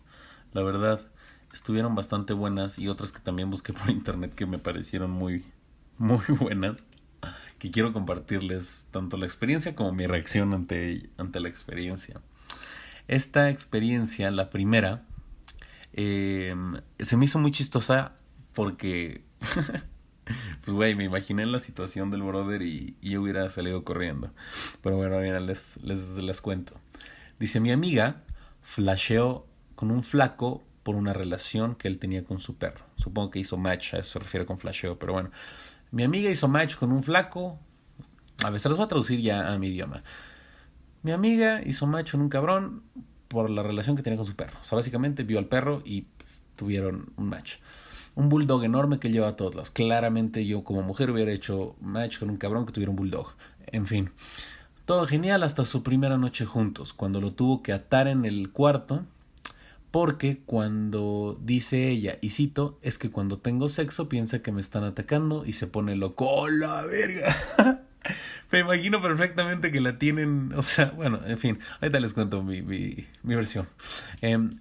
la 0.53 0.62
verdad, 0.62 1.07
estuvieron 1.53 1.95
bastante 1.95 2.33
buenas 2.33 2.79
y 2.79 2.88
otras 2.88 3.12
que 3.12 3.21
también 3.21 3.51
busqué 3.51 3.73
por 3.73 3.90
internet 3.90 4.35
que 4.35 4.47
me 4.47 4.59
parecieron 4.59 5.11
muy, 5.11 5.45
muy 5.99 6.25
buenas, 6.40 6.83
que 7.59 7.71
quiero 7.71 7.92
compartirles 7.92 8.87
tanto 8.90 9.16
la 9.16 9.27
experiencia 9.27 9.75
como 9.75 9.92
mi 9.92 10.07
reacción 10.07 10.53
ante, 10.53 11.11
ante 11.16 11.40
la 11.40 11.49
experiencia. 11.49 12.21
Esta 13.09 13.51
experiencia, 13.51 14.31
la 14.31 14.51
primera, 14.51 15.05
eh, 15.92 16.55
se 16.99 17.16
me 17.16 17.25
hizo 17.25 17.38
muy 17.38 17.53
chistosa 17.53 18.12
porque, 18.53 19.23
pues 20.64 20.75
güey, 20.75 20.95
me 20.95 21.05
imaginé 21.05 21.47
la 21.47 21.61
situación 21.61 22.11
del 22.11 22.23
brother 22.23 22.62
y, 22.62 22.97
yo 23.01 23.23
hubiera 23.23 23.49
salido 23.49 23.85
corriendo. 23.85 24.33
Pero 24.83 24.97
bueno, 24.97 25.19
mira, 25.21 25.40
les, 25.40 25.79
les, 25.83 26.19
les 26.19 26.40
cuento. 26.40 26.75
Dice, 27.38 27.61
mi 27.61 27.71
amiga 27.71 28.23
flasheó 28.62 29.47
con 29.75 29.90
un 29.90 30.03
flaco 30.03 30.64
por 30.83 30.97
una 30.97 31.12
relación 31.12 31.75
que 31.75 31.88
él 31.88 31.99
tenía 31.99 32.25
con 32.25 32.38
su 32.38 32.57
perro. 32.57 32.85
Supongo 32.97 33.31
que 33.31 33.38
hizo 33.38 33.57
match, 33.57 33.95
a 33.95 33.99
eso 33.99 34.12
se 34.12 34.19
refiere 34.19 34.47
con 34.47 34.59
flasheo, 34.59 34.99
pero 34.99 35.12
bueno. 35.14 35.31
Mi 35.96 36.02
amiga 36.02 36.28
hizo 36.28 36.46
match 36.46 36.76
con 36.76 36.92
un 36.92 37.02
flaco. 37.02 37.59
A 38.44 38.50
ver, 38.50 38.61
se 38.61 38.68
los 38.68 38.76
voy 38.76 38.85
a 38.85 38.88
traducir 38.88 39.18
ya 39.22 39.50
a 39.50 39.59
mi 39.59 39.68
idioma. 39.68 40.02
Mi 41.02 41.11
amiga 41.11 41.62
hizo 41.64 41.87
match 41.87 42.11
con 42.11 42.20
un 42.20 42.28
cabrón 42.28 42.82
por 43.28 43.48
la 43.48 43.62
relación 43.62 43.96
que 43.96 44.02
tenía 44.02 44.18
con 44.18 44.26
su 44.26 44.37
perro. 44.37 44.59
O 44.61 44.64
sea, 44.64 44.76
básicamente 44.76 45.22
vio 45.22 45.38
al 45.38 45.46
perro 45.46 45.80
y 45.87 46.04
tuvieron 46.54 47.14
un 47.16 47.30
match. 47.30 47.54
Un 48.14 48.28
bulldog 48.28 48.62
enorme 48.64 48.98
que 48.98 49.11
lleva 49.11 49.28
a 49.28 49.37
todos 49.37 49.54
lados. 49.54 49.70
Claramente 49.70 50.44
yo 50.44 50.64
como 50.64 50.82
mujer 50.82 51.11
hubiera 51.11 51.32
hecho 51.32 51.76
match 51.80 52.18
con 52.18 52.28
un 52.28 52.37
cabrón 52.37 52.66
que 52.66 52.72
tuviera 52.72 52.90
un 52.90 52.96
bulldog. 52.96 53.32
En 53.64 53.87
fin. 53.87 54.11
Todo 54.85 55.06
genial 55.06 55.42
hasta 55.44 55.64
su 55.64 55.82
primera 55.82 56.18
noche 56.18 56.44
juntos, 56.44 56.92
cuando 56.92 57.22
lo 57.22 57.32
tuvo 57.32 57.62
que 57.62 57.72
atar 57.72 58.06
en 58.06 58.26
el 58.26 58.52
cuarto, 58.52 59.06
porque 59.96 60.42
cuando 60.44 61.40
dice 61.40 61.88
ella, 61.88 62.18
y 62.20 62.28
cito, 62.28 62.78
es 62.82 62.98
que 62.98 63.11
cuando 63.11 63.38
tengo 63.38 63.66
sexo 63.70 64.11
piensa 64.11 64.42
que 64.42 64.52
me 64.52 64.61
están 64.61 64.85
atacando 64.85 65.46
y 65.46 65.54
se 65.54 65.68
pone 65.68 65.96
loco. 65.96 66.26
¡Oh, 66.28 66.50
la 66.50 66.82
verga! 66.82 67.35
Me 68.52 68.59
imagino 68.59 69.00
perfectamente 69.00 69.72
que 69.72 69.80
la 69.80 69.96
tienen, 69.96 70.52
o 70.54 70.61
sea, 70.61 70.90
bueno, 70.90 71.20
en 71.24 71.38
fin, 71.38 71.61
ahorita 71.80 71.98
les 71.98 72.12
cuento 72.12 72.42
mi, 72.42 72.61
mi, 72.61 73.06
versión. 73.22 73.68
Em, 74.20 74.59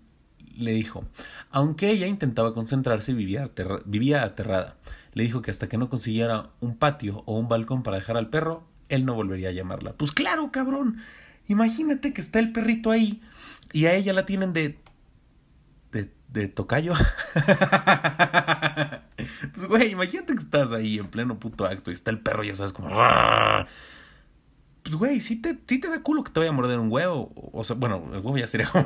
le 0.55 0.71
dijo, 0.71 1.03
aunque 1.51 1.89
ella 1.89 2.07
intentaba 2.07 2.53
concentrarse, 2.53 3.11
vivía, 3.11 3.51
vivía 3.83 4.23
aterrada. 4.23 4.77
Le 5.11 5.23
dijo 5.23 5.41
que 5.41 5.51
hasta 5.51 5.67
que 5.67 5.77
no 5.77 5.89
consiguiera 5.89 6.51
un 6.61 6.77
patio 6.77 7.23
o 7.25 7.37
un 7.37 7.49
balcón 7.49 7.83
para 7.83 7.97
dejar 7.97 8.15
al 8.15 8.29
perro, 8.29 8.63
él 8.87 9.03
no 9.03 9.15
volvería 9.15 9.49
a 9.49 9.51
llamarla. 9.51 9.95
Pues 9.97 10.13
claro, 10.13 10.49
cabrón. 10.53 11.01
Imagínate 11.49 12.13
que 12.13 12.21
está 12.21 12.39
el 12.39 12.53
perrito 12.53 12.89
ahí 12.89 13.21
y 13.73 13.87
a 13.87 13.95
ella 13.95 14.13
la 14.13 14.25
tienen 14.25 14.53
de 14.53 14.79
de, 16.03 16.47
tocayo. 16.47 16.93
pues, 19.53 19.67
güey, 19.67 19.91
imagínate 19.91 20.34
que 20.34 20.41
estás 20.41 20.71
ahí 20.71 20.99
en 20.99 21.08
pleno 21.08 21.39
puto 21.39 21.65
acto 21.65 21.91
y 21.91 21.93
está 21.93 22.12
el 22.12 22.19
perro, 22.19 22.43
ya 22.43 22.55
sabes, 22.55 22.73
como. 22.73 22.89
Pues, 24.84 24.97
güey, 24.97 25.19
sí 25.19 25.36
te, 25.38 25.58
sí 25.67 25.79
te 25.79 25.89
da 25.89 26.03
culo 26.03 26.23
que 26.23 26.31
te 26.31 26.39
vaya 26.39 26.51
a 26.51 26.53
morder 26.53 26.77
un 26.79 26.91
huevo. 26.91 27.31
O 27.53 27.63
sea, 27.63 27.75
bueno, 27.75 28.03
el 28.13 28.19
huevo 28.19 28.38
ya 28.38 28.45
sería 28.45 28.69
como, 28.71 28.86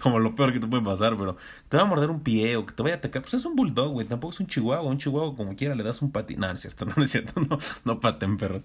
como 0.00 0.18
lo 0.20 0.34
peor 0.34 0.54
que 0.54 0.60
te 0.60 0.66
puede 0.66 0.82
pasar, 0.82 1.18
pero 1.18 1.36
te 1.68 1.76
va 1.76 1.82
a 1.82 1.86
morder 1.86 2.08
un 2.08 2.22
pie 2.22 2.56
o 2.56 2.64
que 2.64 2.72
te 2.72 2.82
vaya 2.82 2.94
a 2.94 2.98
atacar. 2.98 3.20
Pues 3.20 3.34
es 3.34 3.44
un 3.44 3.54
bulldog, 3.54 3.92
güey. 3.92 4.06
Tampoco 4.06 4.32
es 4.32 4.40
un 4.40 4.46
chihuahua. 4.46 4.88
Un 4.88 4.96
chihuahua, 4.96 5.36
como 5.36 5.54
quiera, 5.54 5.74
le 5.74 5.82
das 5.82 6.00
un 6.00 6.12
pati. 6.12 6.36
No, 6.36 6.46
no 6.48 6.54
es 6.54 6.60
cierto, 6.60 6.86
no, 6.96 7.02
es 7.02 7.10
cierto. 7.10 7.38
No, 7.40 7.58
no 7.84 8.00
paten 8.00 8.38
perros. 8.38 8.62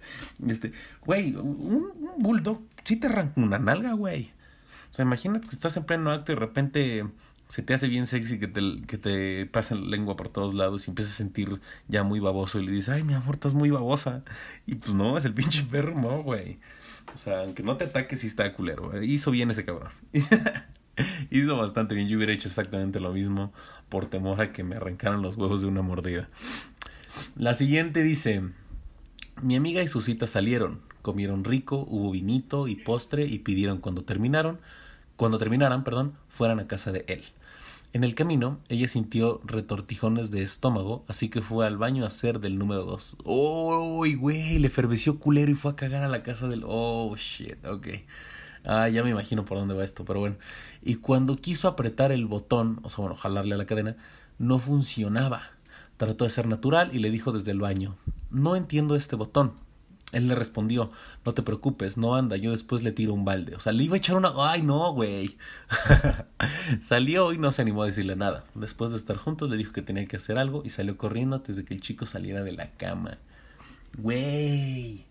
Este, 0.48 0.72
güey, 1.06 1.36
un, 1.36 1.91
un 2.00 2.24
bulldog 2.24 2.62
sí 2.86 2.96
te 2.96 3.08
arranca 3.08 3.34
una 3.41 3.60
nalga, 3.60 3.91
güey. 3.91 4.32
O 4.89 4.96
sea, 4.96 5.04
imagínate 5.04 5.48
que 5.48 5.56
estás 5.56 5.76
en 5.76 5.84
pleno 5.84 6.12
acto 6.12 6.32
y 6.32 6.36
de 6.36 6.39
repente 6.39 7.06
se 7.47 7.62
te 7.62 7.73
hace 7.73 7.88
bien 7.88 8.07
sexy 8.07 8.39
que 8.39 8.47
te, 8.47 8.62
que 8.88 8.97
te 8.97 9.45
pasa 9.45 9.75
la 9.75 9.88
lengua 9.88 10.17
por 10.17 10.29
todos 10.29 10.53
lados 10.53 10.88
y 10.88 10.91
empiezas 10.91 11.13
a 11.13 11.17
sentir 11.17 11.62
ya 11.88 12.03
muy 12.03 12.19
baboso 12.19 12.60
y 12.60 12.65
le 12.65 12.71
dices, 12.71 12.89
ay, 12.89 13.03
mi 13.03 13.13
amor, 13.13 13.36
estás 13.36 13.53
muy 13.53 13.69
babosa. 13.69 14.23
Y 14.65 14.75
pues 14.75 14.93
no, 14.93 15.17
es 15.17 15.25
el 15.25 15.33
pinche 15.33 15.63
perro, 15.63 15.95
no, 15.95 16.23
güey. 16.23 16.60
O 17.13 17.17
sea, 17.17 17.41
aunque 17.41 17.63
no 17.63 17.77
te 17.77 17.86
ataques, 17.86 18.19
sí 18.19 18.27
está 18.27 18.53
culero. 18.53 19.01
Hizo 19.01 19.31
bien 19.31 19.49
ese 19.49 19.63
cabrón. 19.63 19.91
Hizo 21.31 21.55
bastante 21.55 21.95
bien. 21.95 22.07
Yo 22.07 22.17
hubiera 22.17 22.33
hecho 22.33 22.49
exactamente 22.49 22.99
lo 22.99 23.13
mismo 23.13 23.53
por 23.89 24.07
temor 24.07 24.41
a 24.41 24.51
que 24.51 24.63
me 24.63 24.75
arrancaran 24.75 25.21
los 25.21 25.38
huevos 25.38 25.62
de 25.62 25.67
una 25.67 25.81
mordida. 25.81 26.27
La 27.36 27.53
siguiente 27.53 28.03
dice, 28.03 28.43
mi 29.41 29.55
amiga 29.55 29.81
y 29.81 29.88
su 29.88 30.01
cita 30.01 30.27
salieron, 30.27 30.81
comieron 31.01 31.43
rico, 31.43 31.86
hubo 31.88 32.12
vinito 32.12 32.67
y 32.67 32.75
postre 32.75 33.25
y 33.25 33.39
pidieron 33.39 33.79
cuando 33.79 34.03
terminaron, 34.03 34.60
cuando 35.15 35.38
terminaran, 35.38 35.83
perdón, 35.83 36.13
fueran 36.29 36.60
a 36.60 36.67
casa 36.67 36.91
de 36.91 37.05
él. 37.07 37.23
En 37.93 38.04
el 38.04 38.15
camino, 38.15 38.60
ella 38.67 38.88
sintió 38.88 39.41
retortijones 39.45 40.30
de 40.30 40.43
estómago, 40.43 41.06
así 41.08 41.30
que 41.30 41.41
fue 41.41 41.65
al 41.65 41.78
baño 41.78 42.04
a 42.04 42.08
hacer 42.08 42.39
del 42.39 42.58
número 42.58 42.84
dos. 42.84 43.15
¡Oh, 43.23 44.06
güey! 44.17 44.60
Le 44.60 44.69
ferveció 44.69 45.19
culero 45.19 45.50
y 45.50 45.56
fue 45.56 45.71
a 45.71 45.76
cagar 45.76 46.04
a 46.04 46.08
la 46.08 46.21
casa 46.21 46.47
del... 46.47 46.63
¡Oh, 46.65 47.15
shit! 47.15 47.65
Ok. 47.65 47.88
Ah, 48.65 48.89
ya 48.89 49.02
me 49.04 49.12
imagino 49.12 49.45
por 49.45 49.58
dónde 49.58 49.73
va 49.73 49.84
esto, 49.84 50.04
pero 50.04 50.19
bueno. 50.19 50.36
Y 50.84 50.95
cuando 50.95 51.38
quiso 51.38 51.69
apretar 51.69 52.12
el 52.12 52.26
botón, 52.26 52.80
o 52.84 52.89
sea, 52.89 53.04
bueno, 53.04 53.15
jalarle 53.15 53.56
a 53.56 53.58
la 53.58 53.65
cadena, 53.65 53.95
no 54.38 54.60
funcionaba. 54.60 55.41
Trató 55.95 56.26
de 56.26 56.30
ser 56.30 56.47
natural 56.47 56.93
y 56.93 57.00
le 57.00 57.10
dijo 57.10 57.32
desde 57.32 57.52
el 57.52 57.62
baño, 57.62 57.95
no 58.30 58.56
entiendo 58.56 58.95
este 58.95 59.15
botón. 59.15 59.54
Él 60.13 60.30
le 60.30 60.36
respondió, 60.36 60.89
no 61.26 61.34
te 61.34 61.41
preocupes, 61.41 61.98
no 61.98 62.15
anda, 62.15 62.38
yo 62.38 62.52
después 62.52 62.82
le 62.82 62.93
tiro 62.93 63.13
un 63.13 63.26
balde. 63.26 63.56
O 63.56 63.60
sea, 63.60 63.74
le 63.74 63.84
iba 63.84 63.96
a 63.96 63.98
echar 63.98 64.15
una... 64.15 64.32
¡Ay, 64.38 64.62
no, 64.62 64.93
güey! 64.93 65.38
salió 66.80 67.34
y 67.34 67.38
no 67.38 67.52
se 67.52 67.62
animó 67.62 67.84
a 67.84 67.88
decirle 67.88 68.15
nada. 68.15 68.46
Después 68.56 68.91
de 68.91 68.98
estar 68.98 69.17
juntos 69.17 69.50
le 69.50 69.58
dijo 69.58 69.74
que 69.74 69.82
tenía 69.82 70.06
que 70.06 70.15
hacer 70.15 70.38
algo 70.38 70.63
y 70.63 70.70
salió 70.70 70.98
corriendo 70.98 71.36
antes 71.36 71.58
de 71.58 71.65
que 71.65 71.74
el 71.74 71.82
chico 71.82 72.06
saliera 72.06 72.41
de 72.43 72.54
la 72.54 72.72
cama. 72.72 73.17
Güey. 73.98 75.06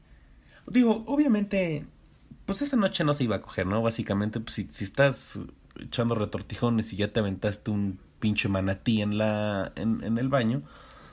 Digo, 0.67 1.05
obviamente, 1.07 1.85
pues 2.47 2.63
esa 2.63 2.77
noche 2.77 3.05
no 3.05 3.13
se 3.13 3.25
iba 3.25 3.37
a 3.37 3.43
coger, 3.43 3.67
¿no? 3.67 3.83
Básicamente, 3.83 4.41
pues 4.41 4.55
si, 4.55 4.67
si 4.71 4.85
estás 4.85 5.39
echando 5.79 6.15
retortijones 6.15 6.93
y 6.95 6.97
ya 6.97 7.13
te 7.13 7.21
aventaste 7.21 7.71
un 7.71 7.99
pinche 8.19 8.49
manatí 8.49 9.03
en 9.03 9.19
la 9.19 9.73
en, 9.77 10.03
en 10.03 10.17
el 10.17 10.31
baño, 10.31 10.63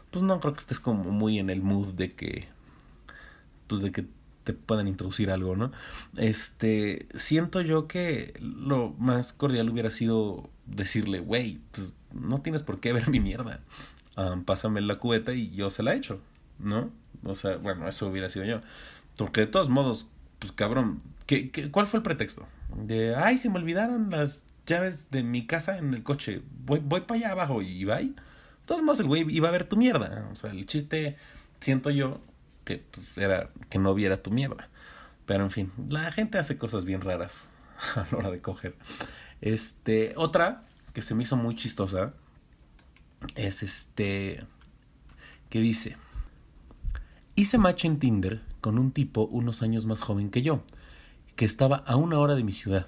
pues 0.09 0.23
no 0.23 0.39
creo 0.39 0.53
que 0.53 0.59
estés 0.59 0.79
como 0.79 1.11
muy 1.11 1.39
en 1.39 1.49
el 1.49 1.61
mood 1.61 1.93
de 1.93 2.13
que 2.13 2.52
pues 3.67 3.81
de 3.81 3.91
que 3.91 4.05
te 4.43 4.53
puedan 4.53 4.87
introducir 4.87 5.31
algo, 5.31 5.55
¿no? 5.55 5.71
Este, 6.17 7.07
siento 7.15 7.61
yo 7.61 7.87
que 7.87 8.33
lo 8.39 8.89
más 8.99 9.33
cordial 9.33 9.69
hubiera 9.69 9.89
sido 9.89 10.49
decirle, 10.65 11.19
güey, 11.19 11.59
pues 11.71 11.93
no 12.13 12.41
tienes 12.41 12.63
por 12.63 12.79
qué 12.79 12.93
ver 12.93 13.09
mi 13.09 13.19
mierda. 13.19 13.61
pásame 14.45 14.81
la 14.81 14.99
cubeta 14.99 15.33
y 15.33 15.51
yo 15.51 15.69
se 15.69 15.83
la 15.83 15.95
echo, 15.95 16.19
¿no? 16.59 16.91
O 17.23 17.35
sea, 17.35 17.57
bueno, 17.57 17.87
eso 17.87 18.07
hubiera 18.07 18.29
sido 18.29 18.45
yo. 18.45 18.61
Porque 19.17 19.41
de 19.41 19.47
todos 19.47 19.69
modos, 19.69 20.07
pues 20.39 20.51
cabrón, 20.51 21.01
¿qué, 21.25 21.49
qué, 21.51 21.71
cuál 21.71 21.87
fue 21.87 21.99
el 21.99 22.03
pretexto? 22.03 22.45
De, 22.75 23.15
ay, 23.15 23.37
se 23.37 23.49
me 23.49 23.59
olvidaron 23.59 24.09
las 24.09 24.43
llaves 24.65 25.09
de 25.11 25.23
mi 25.23 25.45
casa 25.45 25.77
en 25.77 25.93
el 25.93 26.03
coche. 26.03 26.41
Voy, 26.65 26.79
voy 26.83 27.01
para 27.01 27.19
allá 27.19 27.31
abajo 27.31 27.61
y 27.61 27.83
va. 27.85 27.97
De 27.97 28.13
todos 28.65 28.81
modos, 28.81 28.99
el 28.99 29.07
güey 29.07 29.25
iba 29.29 29.49
a 29.49 29.51
ver 29.51 29.67
tu 29.67 29.77
mierda. 29.77 30.27
O 30.31 30.35
sea, 30.35 30.51
el 30.51 30.65
chiste, 30.65 31.17
siento 31.59 31.89
yo, 31.91 32.19
que 32.65 32.79
pues, 32.91 33.17
era 33.17 33.49
que 33.69 33.79
no 33.79 33.93
viera 33.93 34.21
tu 34.21 34.31
mierda. 34.31 34.69
Pero 35.25 35.43
en 35.43 35.51
fin, 35.51 35.71
la 35.89 36.11
gente 36.11 36.37
hace 36.37 36.57
cosas 36.57 36.85
bien 36.85 37.01
raras 37.01 37.49
a 37.95 38.05
la 38.11 38.17
hora 38.17 38.31
de 38.31 38.41
coger. 38.41 38.75
Este, 39.41 40.13
otra 40.15 40.63
que 40.93 41.01
se 41.01 41.15
me 41.15 41.23
hizo 41.23 41.35
muy 41.35 41.55
chistosa 41.55 42.13
es 43.35 43.63
este 43.63 44.45
que 45.49 45.59
dice, 45.59 45.97
hice 47.35 47.57
match 47.57 47.85
en 47.85 47.99
Tinder 47.99 48.41
con 48.59 48.79
un 48.79 48.91
tipo 48.91 49.25
unos 49.25 49.61
años 49.61 49.85
más 49.85 50.01
joven 50.01 50.29
que 50.29 50.41
yo, 50.41 50.63
que 51.35 51.45
estaba 51.45 51.77
a 51.77 51.95
una 51.95 52.19
hora 52.19 52.35
de 52.35 52.43
mi 52.43 52.51
ciudad. 52.51 52.87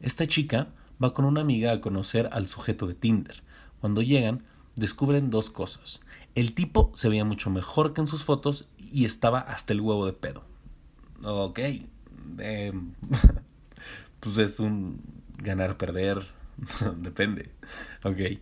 Esta 0.00 0.26
chica 0.26 0.68
va 1.02 1.14
con 1.14 1.24
una 1.24 1.40
amiga 1.40 1.72
a 1.72 1.80
conocer 1.80 2.28
al 2.32 2.46
sujeto 2.48 2.86
de 2.86 2.94
Tinder. 2.94 3.42
Cuando 3.80 4.02
llegan, 4.02 4.44
descubren 4.76 5.30
dos 5.30 5.50
cosas. 5.50 6.00
El 6.34 6.54
tipo 6.54 6.92
se 6.94 7.08
veía 7.08 7.24
mucho 7.24 7.50
mejor 7.50 7.94
que 7.94 8.00
en 8.00 8.06
sus 8.06 8.24
fotos 8.24 8.68
y 8.92 9.04
estaba 9.04 9.40
hasta 9.40 9.72
el 9.72 9.80
huevo 9.80 10.06
de 10.06 10.12
pedo. 10.12 10.44
Ok. 11.22 11.58
Eh, 12.38 12.72
pues 14.20 14.38
es 14.38 14.60
un 14.60 15.00
ganar-perder. 15.38 16.26
Depende. 16.96 17.50
Ok. 18.04 18.40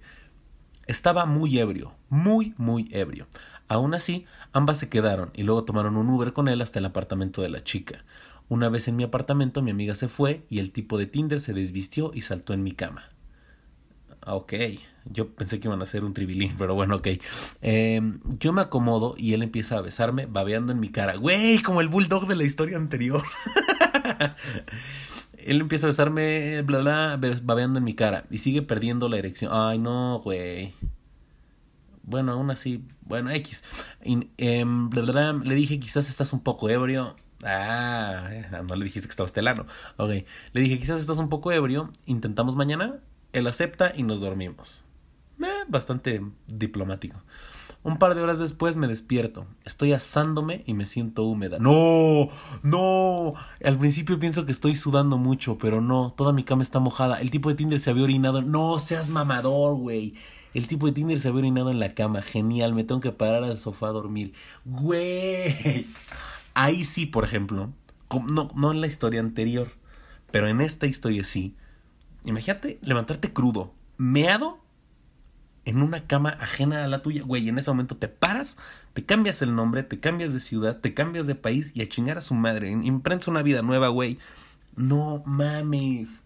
Estaba 0.87 1.27
muy 1.27 1.59
ebrio, 1.59 1.95
muy, 2.09 2.55
muy 2.57 2.89
ebrio. 2.93 3.27
Aún 3.69 3.95
así, 3.95 4.27
ambas 4.53 4.79
se 4.79 4.89
quedaron 4.89 5.31
y 5.35 5.43
luego 5.43 5.65
tomaron 5.65 5.97
un 5.97 6.09
Uber 6.09 6.33
con 6.33 6.47
él 6.49 6.63
hasta 6.63 6.79
el 6.79 6.85
apartamento 6.85 7.43
de 7.43 7.49
la 7.49 7.65
chica. 7.65 8.05
Una 8.49 8.69
vez 8.69 8.87
en 8.87 8.95
mi 8.95 9.03
apartamento, 9.03 9.63
mi 9.63 9.73
amiga 9.73 9.97
se 9.97 10.09
fue 10.09 10.45
y 10.49 10.61
el 10.61 10.71
tipo 10.71 10.99
de 10.99 11.07
Tinder 11.07 11.41
se 11.41 11.53
desvistió 11.53 12.13
y 12.15 12.21
saltó 12.21 12.53
en 12.53 12.63
mi 12.63 12.71
cama. 12.71 13.11
Ok, 14.27 14.55
yo 15.05 15.35
pensé 15.35 15.61
que 15.61 15.69
iban 15.69 15.81
a 15.81 15.85
hacer 15.85 16.05
un 16.05 16.13
tribilín, 16.13 16.57
pero 16.59 16.75
bueno, 16.75 16.97
ok. 16.97 17.09
Eh, 17.63 18.01
yo 18.41 18.53
me 18.53 18.63
acomodo 18.63 19.15
y 19.17 19.35
él 19.35 19.43
empieza 19.43 19.79
a 19.79 19.81
besarme, 19.81 20.27
babeando 20.27 20.73
en 20.73 20.81
mi 20.81 20.91
cara. 20.91 21.17
Güey, 21.17 21.63
como 21.63 21.81
el 21.81 21.89
bulldog 21.89 22.27
de 22.27 22.37
la 22.37 22.45
historia 22.45 22.77
anterior. 22.77 23.23
él 25.39 25.61
empieza 25.61 25.87
a 25.87 25.91
besarme, 25.91 26.63
bla, 26.63 26.79
bla, 26.79 27.21
babeando 27.43 27.79
en 27.79 27.85
mi 27.85 27.95
cara. 27.95 28.27
Y 28.31 28.39
sigue 28.39 28.63
perdiendo 28.63 29.09
la 29.09 29.19
erección. 29.19 29.53
Ay, 29.55 29.79
no, 29.79 30.21
güey. 30.21 30.75
Bueno, 32.03 32.33
aún 32.33 32.51
así, 32.51 32.85
bueno, 33.03 33.31
X. 33.31 33.63
Eh, 34.03 34.65
bla, 34.67 35.03
bla, 35.03 35.33
le 35.33 35.55
dije, 35.55 35.79
quizás 35.79 36.09
estás 36.09 36.33
un 36.33 36.41
poco 36.41 36.69
ebrio. 36.69 37.17
Ah, 37.45 38.29
no 38.67 38.75
le 38.75 38.85
dijiste 38.85 39.07
que 39.07 39.13
estabas 39.13 39.33
telano. 39.33 39.67
Ok. 39.99 40.11
Le 40.53 40.61
dije, 40.61 40.79
quizás 40.79 41.01
estás 41.01 41.19
un 41.19 41.29
poco 41.29 41.53
ebrio. 41.53 41.93
Intentamos 42.07 42.57
mañana. 42.57 43.01
Él 43.37 43.47
acepta 43.49 43.93
y 43.95 44.03
nos 44.03 44.23
dormimos. 44.23 44.83
Eh, 45.43 45.65
bastante 45.69 46.23
diplomático. 46.47 47.23
Un 47.83 47.99
par 47.99 48.15
de 48.15 48.23
horas 48.23 48.39
después 48.39 48.77
me 48.77 48.89
despierto. 48.89 49.47
Estoy 49.67 49.93
asándome 49.93 50.65
y 50.65 50.73
me 50.73 50.87
siento 50.87 51.23
húmeda. 51.25 51.59
No, 51.61 52.29
no. 52.63 53.35
Al 53.63 53.79
principio 53.79 54.19
pienso 54.19 54.47
que 54.47 54.53
estoy 54.53 54.75
sudando 54.75 55.19
mucho, 55.19 55.59
pero 55.59 55.83
no. 55.83 56.15
Toda 56.17 56.33
mi 56.33 56.45
cama 56.45 56.63
está 56.63 56.81
mojada. 56.81 57.21
El 57.21 57.31
tipo 57.31 57.51
de 57.51 57.57
Tinder 57.57 57.79
se 57.79 57.91
había 57.91 58.05
orinado. 58.05 58.41
No 58.41 58.79
seas 58.79 59.11
mamador, 59.11 59.77
güey. 59.77 60.15
El 60.55 60.67
tipo 60.67 60.87
de 60.87 60.93
Tinder 60.93 61.21
se 61.21 61.29
había 61.29 61.41
orinado 61.41 61.71
en 61.71 61.79
la 61.79 61.93
cama. 61.93 62.23
Genial. 62.23 62.73
Me 62.73 62.85
tengo 62.85 63.03
que 63.03 63.13
parar 63.13 63.45
al 63.45 63.59
sofá 63.59 63.89
a 63.89 63.93
dormir. 63.93 64.33
Güey. 64.65 65.87
Ahí 66.55 66.85
sí, 66.85 67.05
por 67.05 67.25
ejemplo. 67.25 67.71
No, 68.31 68.49
no 68.55 68.73
en 68.73 68.81
la 68.81 68.87
historia 68.87 69.21
anterior. 69.21 69.73
Pero 70.31 70.49
en 70.49 70.63
esta 70.63 70.87
historia 70.87 71.23
sí. 71.23 71.55
Imagínate 72.27 72.79
levantarte 72.83 73.33
crudo. 73.33 73.73
Meado 73.97 74.61
en 75.65 75.83
una 75.83 76.07
cama 76.07 76.31
ajena 76.41 76.85
a 76.85 76.89
la 76.89 77.03
tuya, 77.03 77.23
güey, 77.23 77.49
en 77.49 77.59
ese 77.59 77.71
momento 77.71 77.97
te 77.97 78.09
paras, 78.09 78.57
te 78.93 79.05
cambias 79.05 79.43
el 79.43 79.55
nombre, 79.55 79.83
te 79.83 79.99
cambias 79.99 80.33
de 80.33 80.41
ciudad, 80.41 80.81
te 80.81 80.95
cambias 80.95 81.27
de 81.27 81.35
país 81.35 81.73
y 81.75 81.83
a 81.83 81.89
chingar 81.89 82.19
a 82.19 82.21
su 82.21 82.35
madre, 82.35 82.71
imprensa 82.71 83.31
una 83.31 83.43
vida 83.43 83.63
nueva, 83.63 83.89
güey. 83.89 84.19
No 84.77 85.23
mames. 85.27 86.23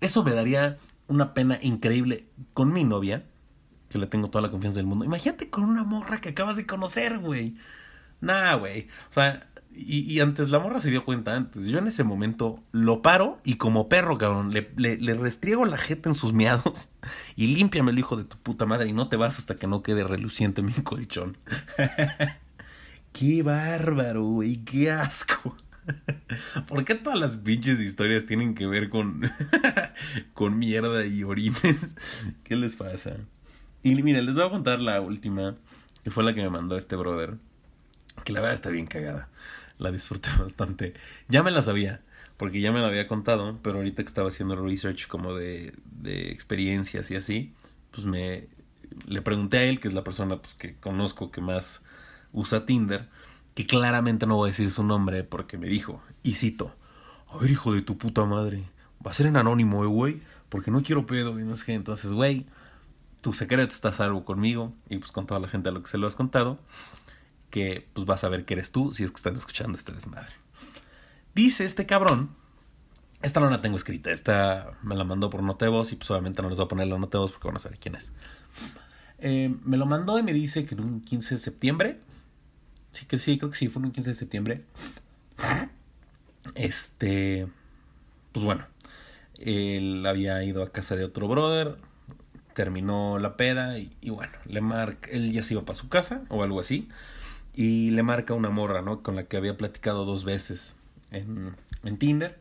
Eso 0.00 0.24
me 0.24 0.34
daría 0.34 0.78
una 1.06 1.34
pena 1.34 1.58
increíble 1.62 2.26
con 2.52 2.72
mi 2.72 2.82
novia, 2.82 3.24
que 3.88 3.98
le 3.98 4.06
tengo 4.06 4.28
toda 4.28 4.42
la 4.42 4.50
confianza 4.50 4.78
del 4.78 4.86
mundo. 4.86 5.04
Imagínate 5.04 5.50
con 5.50 5.64
una 5.64 5.84
morra 5.84 6.20
que 6.20 6.30
acabas 6.30 6.56
de 6.56 6.66
conocer, 6.66 7.18
güey. 7.18 7.56
Nah, 8.20 8.54
güey. 8.54 8.88
O 9.10 9.12
sea, 9.12 9.48
y, 9.76 10.20
antes 10.20 10.50
la 10.50 10.58
morra 10.58 10.80
se 10.80 10.90
dio 10.90 11.04
cuenta 11.04 11.34
antes. 11.34 11.66
Yo 11.66 11.78
en 11.78 11.88
ese 11.88 12.04
momento 12.04 12.62
lo 12.72 13.02
paro 13.02 13.38
y 13.44 13.56
como 13.56 13.88
perro, 13.88 14.18
cabrón, 14.18 14.52
le, 14.52 14.70
le, 14.76 15.14
restriego 15.14 15.64
la 15.64 15.76
jeta 15.76 16.08
en 16.08 16.14
sus 16.14 16.32
miados 16.32 16.90
y 17.36 17.48
límpiame 17.48 17.90
el 17.90 17.98
hijo 17.98 18.16
de 18.16 18.24
tu 18.24 18.36
puta 18.38 18.66
madre 18.66 18.88
y 18.88 18.92
no 18.92 19.08
te 19.08 19.16
vas 19.16 19.38
hasta 19.38 19.56
que 19.56 19.66
no 19.66 19.82
quede 19.82 20.04
reluciente 20.04 20.62
mi 20.62 20.72
colchón. 20.72 21.36
qué 23.12 23.42
bárbaro, 23.42 24.24
güey, 24.24 24.64
qué 24.64 24.90
asco. 24.90 25.56
¿Por 26.68 26.84
qué 26.84 26.94
todas 26.94 27.18
las 27.18 27.36
pinches 27.36 27.80
historias 27.80 28.26
tienen 28.26 28.54
que 28.54 28.66
ver 28.66 28.88
con, 28.88 29.30
con 30.34 30.58
mierda 30.58 31.04
y 31.04 31.24
orines? 31.24 31.96
¿Qué 32.44 32.56
les 32.56 32.74
pasa? 32.76 33.16
Y 33.82 33.94
mira, 34.02 34.22
les 34.22 34.34
voy 34.34 34.46
a 34.46 34.50
contar 34.50 34.80
la 34.80 35.00
última, 35.00 35.56
que 36.02 36.10
fue 36.10 36.24
la 36.24 36.32
que 36.32 36.42
me 36.42 36.48
mandó 36.48 36.76
este 36.76 36.96
brother, 36.96 37.36
que 38.24 38.32
la 38.32 38.40
verdad 38.40 38.54
está 38.54 38.70
bien 38.70 38.86
cagada 38.86 39.28
la 39.78 39.90
disfruté 39.90 40.28
bastante. 40.38 40.94
Ya 41.28 41.42
me 41.42 41.50
la 41.50 41.62
sabía, 41.62 42.02
porque 42.36 42.60
ya 42.60 42.72
me 42.72 42.80
la 42.80 42.88
había 42.88 43.08
contado, 43.08 43.58
pero 43.62 43.76
ahorita 43.76 44.02
que 44.02 44.08
estaba 44.08 44.28
haciendo 44.28 44.56
research 44.56 45.06
como 45.06 45.34
de, 45.34 45.74
de 46.00 46.30
experiencias 46.30 47.10
y 47.10 47.16
así, 47.16 47.52
pues 47.90 48.06
me 48.06 48.48
le 49.06 49.22
pregunté 49.22 49.58
a 49.58 49.64
él, 49.64 49.80
que 49.80 49.88
es 49.88 49.94
la 49.94 50.04
persona 50.04 50.36
pues, 50.40 50.54
que 50.54 50.76
conozco 50.76 51.30
que 51.30 51.40
más 51.40 51.82
usa 52.32 52.66
Tinder, 52.66 53.08
que 53.54 53.66
claramente 53.66 54.26
no 54.26 54.36
voy 54.36 54.48
a 54.48 54.52
decir 54.52 54.70
su 54.70 54.82
nombre 54.82 55.24
porque 55.24 55.58
me 55.58 55.68
dijo, 55.68 56.02
y 56.22 56.34
cito, 56.34 56.74
a 57.28 57.38
ver 57.38 57.50
hijo 57.50 57.72
de 57.72 57.82
tu 57.82 57.96
puta 57.96 58.24
madre, 58.24 58.64
va 59.04 59.10
a 59.10 59.14
ser 59.14 59.26
en 59.26 59.36
anónimo, 59.36 59.84
eh, 59.84 59.86
güey, 59.86 60.22
porque 60.48 60.70
no 60.70 60.82
quiero 60.82 61.06
pedo, 61.06 61.38
y 61.40 61.44
no 61.44 61.56
sé 61.56 61.66
qué. 61.66 61.74
Entonces, 61.74 62.12
güey, 62.12 62.46
tu 63.20 63.32
secreto 63.32 63.72
está 63.72 63.92
salvo 63.92 64.24
conmigo 64.24 64.72
y 64.88 64.98
pues 64.98 65.12
con 65.12 65.26
toda 65.26 65.40
la 65.40 65.48
gente 65.48 65.68
a 65.68 65.72
lo 65.72 65.82
que 65.82 65.88
se 65.88 65.98
lo 65.98 66.06
has 66.06 66.16
contado, 66.16 66.58
que 67.54 67.86
pues 67.92 68.04
vas 68.04 68.24
a 68.24 68.28
ver 68.28 68.44
que 68.44 68.54
eres 68.54 68.72
tú 68.72 68.90
si 68.92 69.04
es 69.04 69.12
que 69.12 69.16
están 69.16 69.36
escuchando 69.36 69.78
este 69.78 69.92
desmadre. 69.92 70.32
Dice 71.36 71.64
este 71.64 71.86
cabrón, 71.86 72.34
esta 73.22 73.38
no 73.38 73.48
la 73.48 73.62
tengo 73.62 73.76
escrita, 73.76 74.10
esta 74.10 74.76
me 74.82 74.96
la 74.96 75.04
mandó 75.04 75.30
por 75.30 75.40
nota 75.40 75.64
y 75.66 75.94
pues 75.94 76.10
obviamente 76.10 76.42
no 76.42 76.48
les 76.48 76.58
voy 76.58 76.64
a 76.64 76.68
poner 76.68 76.88
la 76.88 76.98
nota 76.98 77.20
porque 77.20 77.46
van 77.46 77.54
a 77.54 77.60
saber 77.60 77.78
quién 77.78 77.94
es. 77.94 78.10
Eh, 79.20 79.54
me 79.62 79.76
lo 79.76 79.86
mandó 79.86 80.18
y 80.18 80.24
me 80.24 80.32
dice 80.32 80.66
que 80.66 80.74
en 80.74 80.80
un 80.80 81.00
15 81.00 81.36
de 81.36 81.38
septiembre, 81.38 82.00
sí 82.90 83.06
que 83.06 83.20
sí, 83.20 83.38
creo 83.38 83.52
que 83.52 83.56
sí, 83.56 83.68
fue 83.68 83.80
un 83.82 83.92
15 83.92 84.10
de 84.10 84.14
septiembre, 84.16 84.64
este, 86.56 87.46
pues 88.32 88.44
bueno, 88.44 88.66
él 89.38 90.04
había 90.06 90.42
ido 90.42 90.64
a 90.64 90.72
casa 90.72 90.96
de 90.96 91.04
otro 91.04 91.28
brother, 91.28 91.76
terminó 92.52 93.20
la 93.20 93.36
peda 93.36 93.78
y, 93.78 94.10
bueno, 94.10 94.32
le 94.44 94.60
marca, 94.60 95.08
él 95.08 95.30
ya 95.30 95.44
se 95.44 95.54
iba 95.54 95.62
para 95.64 95.78
su 95.78 95.88
casa 95.88 96.24
o 96.30 96.42
algo 96.42 96.58
así 96.58 96.88
y 97.54 97.90
le 97.90 98.02
marca 98.02 98.34
una 98.34 98.50
morra, 98.50 98.82
¿no? 98.82 99.02
Con 99.02 99.16
la 99.16 99.24
que 99.24 99.36
había 99.36 99.56
platicado 99.56 100.04
dos 100.04 100.24
veces 100.24 100.76
en, 101.10 101.56
en 101.84 101.98
Tinder 101.98 102.38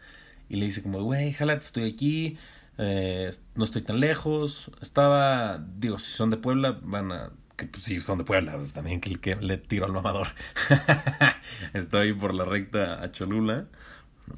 y 0.50 0.58
le 0.58 0.66
dice 0.66 0.82
como, 0.82 1.02
güey, 1.04 1.34
jalate, 1.34 1.66
estoy 1.66 1.90
aquí, 1.90 2.38
eh, 2.78 3.32
no 3.56 3.64
estoy 3.64 3.82
tan 3.82 4.00
lejos, 4.00 4.72
estaba, 4.82 5.64
digo, 5.78 6.00
si 6.00 6.12
son 6.12 6.30
de 6.30 6.38
Puebla, 6.38 6.80
van 6.82 7.12
a, 7.12 7.32
que 7.56 7.68
pues, 7.68 7.84
si 7.84 8.02
son 8.02 8.18
de 8.18 8.24
Puebla, 8.24 8.56
pues 8.56 8.74
también 8.74 9.02
que, 9.02 9.12
que 9.16 9.36
le 9.36 9.58
tiro 9.58 9.86
al 9.86 9.92
mamador. 9.92 10.28
estoy 11.74 12.14
por 12.14 12.34
la 12.34 12.46
recta 12.46 13.02
a 13.02 13.12
Cholula, 13.12 13.68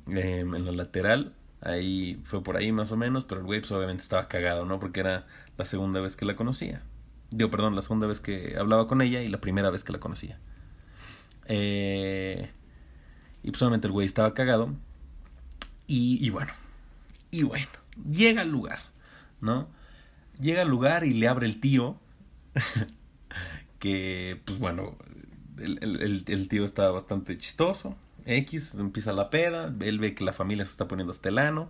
em, 0.08 0.56
en 0.56 0.66
la 0.66 0.72
lateral, 0.72 1.34
ahí 1.62 2.20
fue 2.24 2.44
por 2.44 2.58
ahí 2.58 2.72
más 2.72 2.92
o 2.92 2.98
menos, 2.98 3.26
pero 3.26 3.42
el 3.42 3.46
güey 3.46 3.62
pues 3.62 3.72
obviamente 3.72 4.04
estaba 4.04 4.28
cagado, 4.28 4.66
¿no? 4.66 4.80
Porque 4.80 5.00
era 5.00 5.28
la 5.58 5.66
segunda 5.66 6.00
vez 6.02 6.16
que 6.16 6.26
la 6.26 6.36
conocía. 6.36 6.84
Digo, 7.32 7.50
perdón, 7.52 7.76
la 7.76 7.82
segunda 7.82 8.08
vez 8.08 8.20
que 8.20 8.56
hablaba 8.58 8.88
con 8.88 9.02
ella 9.02 9.22
y 9.22 9.28
la 9.28 9.42
primera 9.42 9.70
vez 9.70 9.84
que 9.84 9.92
la 9.92 10.00
conocía. 10.00 10.40
Eh, 11.46 12.50
y 13.44 13.52
pues 13.52 13.62
obviamente 13.62 13.88
el 13.88 13.94
güey 13.94 14.06
estaba 14.06 14.34
cagado. 14.34 14.74
Y, 15.88 16.30
bueno, 16.32 16.52
y 17.30 17.44
bueno, 17.44 17.68
llega 18.12 18.42
al 18.42 18.50
lugar, 18.50 18.80
¿no? 19.40 19.68
Llega 20.40 20.64
al 20.64 20.70
lugar 20.70 21.04
y 21.04 21.14
le 21.14 21.28
abre 21.28 21.46
el 21.46 21.60
tío. 21.60 22.00
que, 23.80 24.42
pues 24.46 24.58
bueno, 24.58 24.98
el, 25.60 25.78
el, 25.82 26.24
el 26.26 26.48
tío 26.48 26.66
está 26.66 26.90
bastante 26.90 27.38
chistoso. 27.38 27.96
X, 28.26 28.76
empieza 28.76 29.14
la 29.14 29.30
peda, 29.30 29.74
él 29.82 30.00
ve 30.00 30.16
que 30.16 30.24
la 30.24 30.34
familia 30.34 30.66
se 30.66 30.72
está 30.72 30.88
poniendo 30.88 31.12
hasta 31.12 31.30
el 31.30 31.38
ano, 31.38 31.70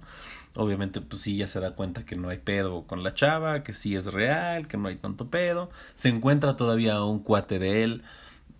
obviamente 0.55 1.01
pues 1.01 1.21
sí 1.21 1.37
ya 1.37 1.47
se 1.47 1.59
da 1.59 1.75
cuenta 1.75 2.05
que 2.05 2.15
no 2.15 2.29
hay 2.29 2.37
pedo 2.37 2.87
con 2.87 3.03
la 3.03 3.13
chava, 3.13 3.63
que 3.63 3.73
sí 3.73 3.95
es 3.95 4.05
real, 4.05 4.67
que 4.67 4.77
no 4.77 4.87
hay 4.87 4.95
tanto 4.95 5.29
pedo, 5.29 5.69
se 5.95 6.09
encuentra 6.09 6.55
todavía 6.55 7.03
un 7.03 7.19
cuate 7.19 7.59
de 7.59 7.83
él 7.83 8.03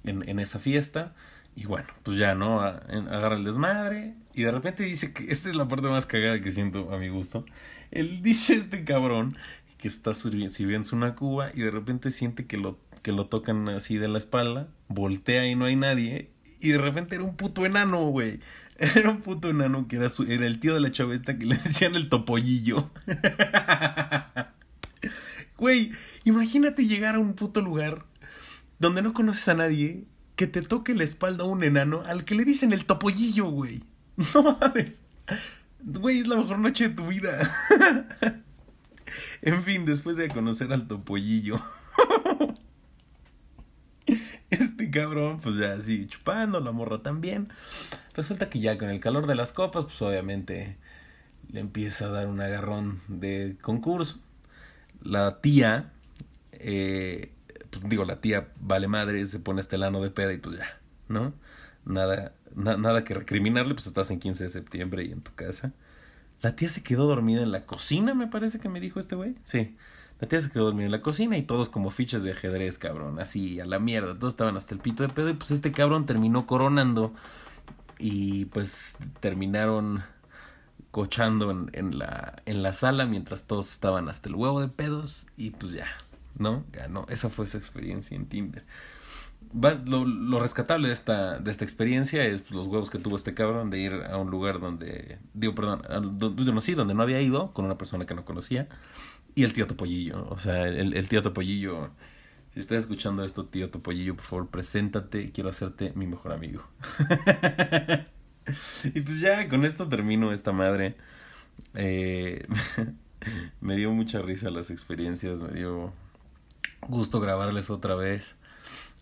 en, 0.05 0.27
en 0.27 0.39
esa 0.39 0.59
fiesta, 0.59 1.13
y 1.55 1.65
bueno, 1.65 1.87
pues 2.03 2.17
ya, 2.17 2.35
¿no? 2.35 2.61
Agarra 2.61 3.35
el 3.35 3.43
desmadre, 3.43 4.15
y 4.33 4.43
de 4.43 4.51
repente 4.51 4.83
dice 4.83 5.13
que 5.13 5.25
esta 5.31 5.49
es 5.49 5.55
la 5.55 5.67
parte 5.67 5.87
más 5.87 6.05
cagada 6.05 6.39
que 6.41 6.51
siento 6.51 6.93
a 6.93 6.97
mi 6.97 7.09
gusto, 7.09 7.45
él 7.91 8.21
dice 8.21 8.55
este 8.55 8.83
cabrón 8.83 9.37
que 9.77 9.87
está 9.87 10.13
sirviendo 10.13 10.89
una 10.93 11.15
cuba 11.15 11.51
y 11.53 11.61
de 11.61 11.71
repente 11.71 12.11
siente 12.11 12.45
que 12.45 12.57
lo 12.57 12.79
que 13.03 13.11
lo 13.11 13.27
tocan 13.27 13.69
así 13.69 13.97
de 13.97 14.07
la 14.07 14.17
espalda, 14.17 14.67
voltea 14.87 15.45
y 15.45 15.53
no 15.53 15.65
hay 15.65 15.75
nadie 15.75 16.31
y 16.59 16.69
de 16.69 16.79
repente 16.79 17.13
era 17.15 17.23
un 17.23 17.35
puto 17.35 17.65
enano, 17.65 18.05
güey. 18.07 18.39
Era 18.95 19.09
un 19.11 19.21
puto 19.21 19.49
enano 19.49 19.87
que 19.87 19.95
era, 19.95 20.09
su, 20.09 20.23
era 20.23 20.45
el 20.45 20.59
tío 20.59 20.73
de 20.73 20.81
la 20.81 20.91
chavesta 20.91 21.37
que 21.37 21.45
le 21.45 21.55
decían 21.63 21.95
el 21.95 22.09
topollillo. 22.09 22.89
Güey, 25.57 25.93
imagínate 26.25 26.85
llegar 26.85 27.15
a 27.15 27.19
un 27.19 27.35
puto 27.35 27.61
lugar 27.61 28.05
donde 28.79 29.01
no 29.01 29.13
conoces 29.13 29.47
a 29.47 29.53
nadie, 29.53 30.05
que 30.35 30.47
te 30.47 30.61
toque 30.61 30.93
la 30.93 31.03
espalda 31.03 31.45
un 31.45 31.63
enano 31.63 32.03
al 32.05 32.25
que 32.25 32.35
le 32.35 32.45
dicen 32.45 32.73
el 32.73 32.85
topollillo, 32.85 33.45
güey. 33.45 33.83
No 34.33 34.57
mames. 34.59 35.01
Güey, 35.83 36.19
es 36.19 36.27
la 36.27 36.37
mejor 36.37 36.59
noche 36.59 36.89
de 36.89 36.95
tu 36.95 37.07
vida. 37.07 37.53
en 39.41 39.63
fin, 39.63 39.85
después 39.85 40.17
de 40.17 40.29
conocer 40.29 40.71
al 40.73 40.87
topollillo. 40.87 41.59
Este 44.51 44.91
cabrón, 44.91 45.39
pues 45.41 45.55
ya 45.55 45.73
así 45.73 46.05
chupando, 46.07 46.59
la 46.59 46.71
morra 46.71 47.01
también. 47.01 47.51
Resulta 48.13 48.49
que 48.49 48.59
ya 48.59 48.77
con 48.77 48.89
el 48.89 48.99
calor 48.99 49.25
de 49.27 49.35
las 49.35 49.51
copas, 49.51 49.85
pues 49.85 50.01
obviamente 50.01 50.77
le 51.51 51.59
empieza 51.59 52.05
a 52.05 52.09
dar 52.09 52.27
un 52.27 52.39
agarrón 52.39 53.01
de 53.07 53.57
concurso. 53.61 54.19
La 55.01 55.41
tía, 55.41 55.91
eh, 56.51 57.31
pues 57.79 57.89
digo, 57.89 58.05
la 58.05 58.21
tía 58.21 58.49
vale 58.59 58.87
madre, 58.87 59.25
se 59.25 59.39
pone 59.39 59.61
este 59.61 59.77
lano 59.77 60.01
de 60.01 60.11
peda 60.11 60.33
y 60.33 60.37
pues 60.37 60.57
ya, 60.57 60.79
¿no? 61.07 61.33
Nada, 61.85 62.33
nada 62.55 63.03
que 63.03 63.13
recriminarle, 63.13 63.73
pues 63.75 63.87
estás 63.87 64.09
en 64.11 64.19
15 64.19 64.45
de 64.45 64.49
septiembre 64.49 65.03
y 65.03 65.11
en 65.11 65.21
tu 65.21 65.33
casa. 65.35 65.73
La 66.41 66.55
tía 66.55 66.69
se 66.69 66.83
quedó 66.83 67.05
dormida 67.07 67.41
en 67.41 67.51
la 67.51 67.65
cocina, 67.65 68.13
me 68.13 68.27
parece 68.27 68.59
que 68.59 68.69
me 68.69 68.79
dijo 68.79 68.99
este 68.99 69.15
güey. 69.15 69.35
Sí. 69.43 69.75
La 70.19 70.27
tía 70.27 70.39
se 70.39 70.49
quedó 70.49 70.65
dormida 70.65 70.85
en 70.85 70.91
la 70.91 71.01
cocina 71.01 71.37
y 71.37 71.43
todos 71.43 71.69
como 71.69 71.89
fichas 71.89 72.23
de 72.23 72.31
ajedrez, 72.31 72.77
cabrón. 72.77 73.19
Así, 73.19 73.59
a 73.59 73.65
la 73.65 73.79
mierda. 73.79 74.17
Todos 74.17 74.33
estaban 74.33 74.55
hasta 74.55 74.73
el 74.73 74.79
pito 74.79 75.03
de 75.03 75.09
pedo 75.09 75.29
y 75.29 75.33
pues 75.33 75.51
este 75.51 75.71
cabrón 75.71 76.05
terminó 76.05 76.45
coronando. 76.45 77.13
Y 77.99 78.45
pues 78.45 78.97
terminaron 79.19 80.03
cochando 80.91 81.51
en, 81.51 81.69
en, 81.73 81.97
la, 81.97 82.41
en 82.45 82.63
la 82.63 82.71
sala 82.71 83.05
mientras 83.05 83.45
todos 83.45 83.69
estaban 83.71 84.07
hasta 84.07 84.29
el 84.29 84.35
huevo 84.35 84.61
de 84.61 84.69
pedos. 84.69 85.27
Y 85.35 85.49
pues 85.51 85.73
ya, 85.73 85.87
¿no? 86.37 86.65
Ganó. 86.71 87.05
Esa 87.09 87.29
fue 87.29 87.45
su 87.45 87.57
experiencia 87.57 88.15
en 88.15 88.27
Tinder. 88.27 88.65
lo, 89.53 90.05
lo, 90.05 90.39
rescatable 90.39 90.87
de 90.87 90.93
esta, 90.93 91.39
de 91.39 91.51
esta 91.51 91.63
experiencia 91.63 92.25
es 92.25 92.41
pues, 92.41 92.53
los 92.53 92.67
huevos 92.67 92.89
que 92.89 92.99
tuvo 92.99 93.15
este 93.15 93.33
cabrón 93.33 93.69
de 93.69 93.79
ir 93.79 93.93
a 93.93 94.17
un 94.17 94.29
lugar 94.29 94.59
donde, 94.59 95.19
digo, 95.33 95.55
perdón, 95.55 95.81
donde, 96.17 96.61
sí, 96.61 96.73
donde 96.73 96.93
no 96.93 97.03
había 97.03 97.21
ido 97.21 97.53
con 97.53 97.65
una 97.65 97.77
persona 97.77 98.05
que 98.05 98.15
no 98.15 98.25
conocía 98.25 98.67
y 99.35 99.43
el 99.43 99.53
tío 99.53 99.67
Topollillo. 99.67 100.27
O 100.29 100.37
sea, 100.37 100.67
el, 100.67 100.95
el 100.95 101.07
tío 101.09 101.21
Topollillo. 101.21 101.91
Si 102.53 102.61
estás 102.61 102.79
escuchando 102.79 103.23
esto, 103.23 103.45
tío 103.45 103.69
Topollillo, 103.69 104.15
por 104.15 104.25
favor, 104.25 104.47
preséntate. 104.49 105.31
Quiero 105.31 105.49
hacerte 105.49 105.91
mi 105.95 106.07
mejor 106.07 106.31
amigo. 106.31 106.63
y 108.85 109.01
pues 109.01 109.19
ya, 109.19 109.49
con 109.49 109.65
esto 109.65 109.89
termino 109.89 110.31
esta 110.31 110.53
madre. 110.53 110.95
Eh, 111.73 112.47
me 113.61 113.75
dio 113.75 113.91
mucha 113.91 114.21
risa 114.21 114.49
las 114.49 114.71
experiencias. 114.71 115.39
Me 115.39 115.51
dio 115.51 115.93
gusto 116.87 117.19
grabarles 117.19 117.69
otra 117.69 117.95
vez. 117.95 118.35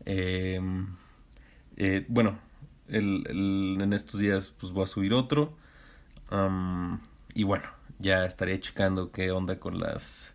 Em, 0.06 0.96
eh, 1.78 2.06
bueno, 2.10 2.40
el, 2.88 3.26
el, 3.28 3.78
en 3.82 3.94
estos 3.94 4.20
días 4.20 4.54
pues 4.60 4.72
voy 4.74 4.84
a 4.84 4.88
subir 4.88 5.14
otro. 5.14 5.56
y 7.36 7.44
bueno, 7.44 7.66
ya 8.00 8.26
estaré 8.26 8.60
checando 8.60 9.12
qué 9.12 9.32
onda 9.32 9.60
con 9.60 9.80
las 9.80 10.34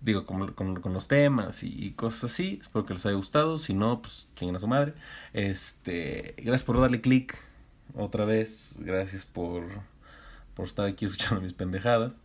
digo 0.00 0.26
con, 0.26 0.52
con, 0.52 0.92
los 0.92 1.08
temas 1.08 1.62
y, 1.62 1.92
cosas 1.92 2.32
así. 2.32 2.58
Espero 2.60 2.84
que 2.84 2.94
les 2.94 3.06
haya 3.06 3.16
gustado. 3.16 3.58
Si 3.58 3.74
no 3.74 4.02
pues 4.02 4.28
chinguen 4.36 4.56
a 4.56 4.60
su 4.60 4.68
madre. 4.68 4.94
Este 5.32 6.34
gracias 6.38 6.62
por 6.64 6.80
darle 6.80 7.00
click 7.00 7.36
otra 7.94 8.24
vez. 8.24 8.76
Gracias 8.80 9.24
por 9.24 9.64
por 10.54 10.66
estar 10.66 10.86
aquí 10.86 11.04
escuchando 11.04 11.40
mis 11.40 11.52
pendejadas. 11.52 12.20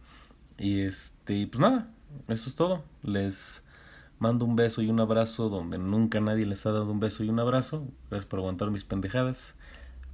Y 0.57 0.81
este 0.81 1.47
pues 1.47 1.59
nada 1.59 1.89
eso 2.27 2.49
es 2.49 2.55
todo. 2.55 2.83
Les 3.03 3.61
mando 4.21 4.45
un 4.45 4.55
beso 4.55 4.81
y 4.81 4.89
un 4.89 5.01
abrazo 5.01 5.49
donde 5.49 5.77
nunca 5.77 6.21
nadie 6.21 6.45
les 6.45 6.65
ha 6.65 6.71
dado 6.71 6.89
un 6.89 7.01
beso 7.01 7.25
y 7.25 7.29
un 7.29 7.39
abrazo 7.39 7.87
gracias 8.09 8.27
por 8.27 8.39
aguantar 8.39 8.71
mis 8.71 8.85
pendejadas 8.85 9.55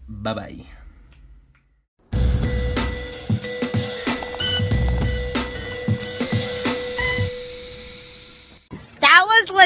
bye 0.08 0.34
bye 0.34 0.66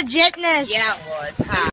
legitness. 0.04 0.70
Yeah, 0.70 0.96
it 0.96 1.02
was, 1.10 1.48
huh? 1.48 1.71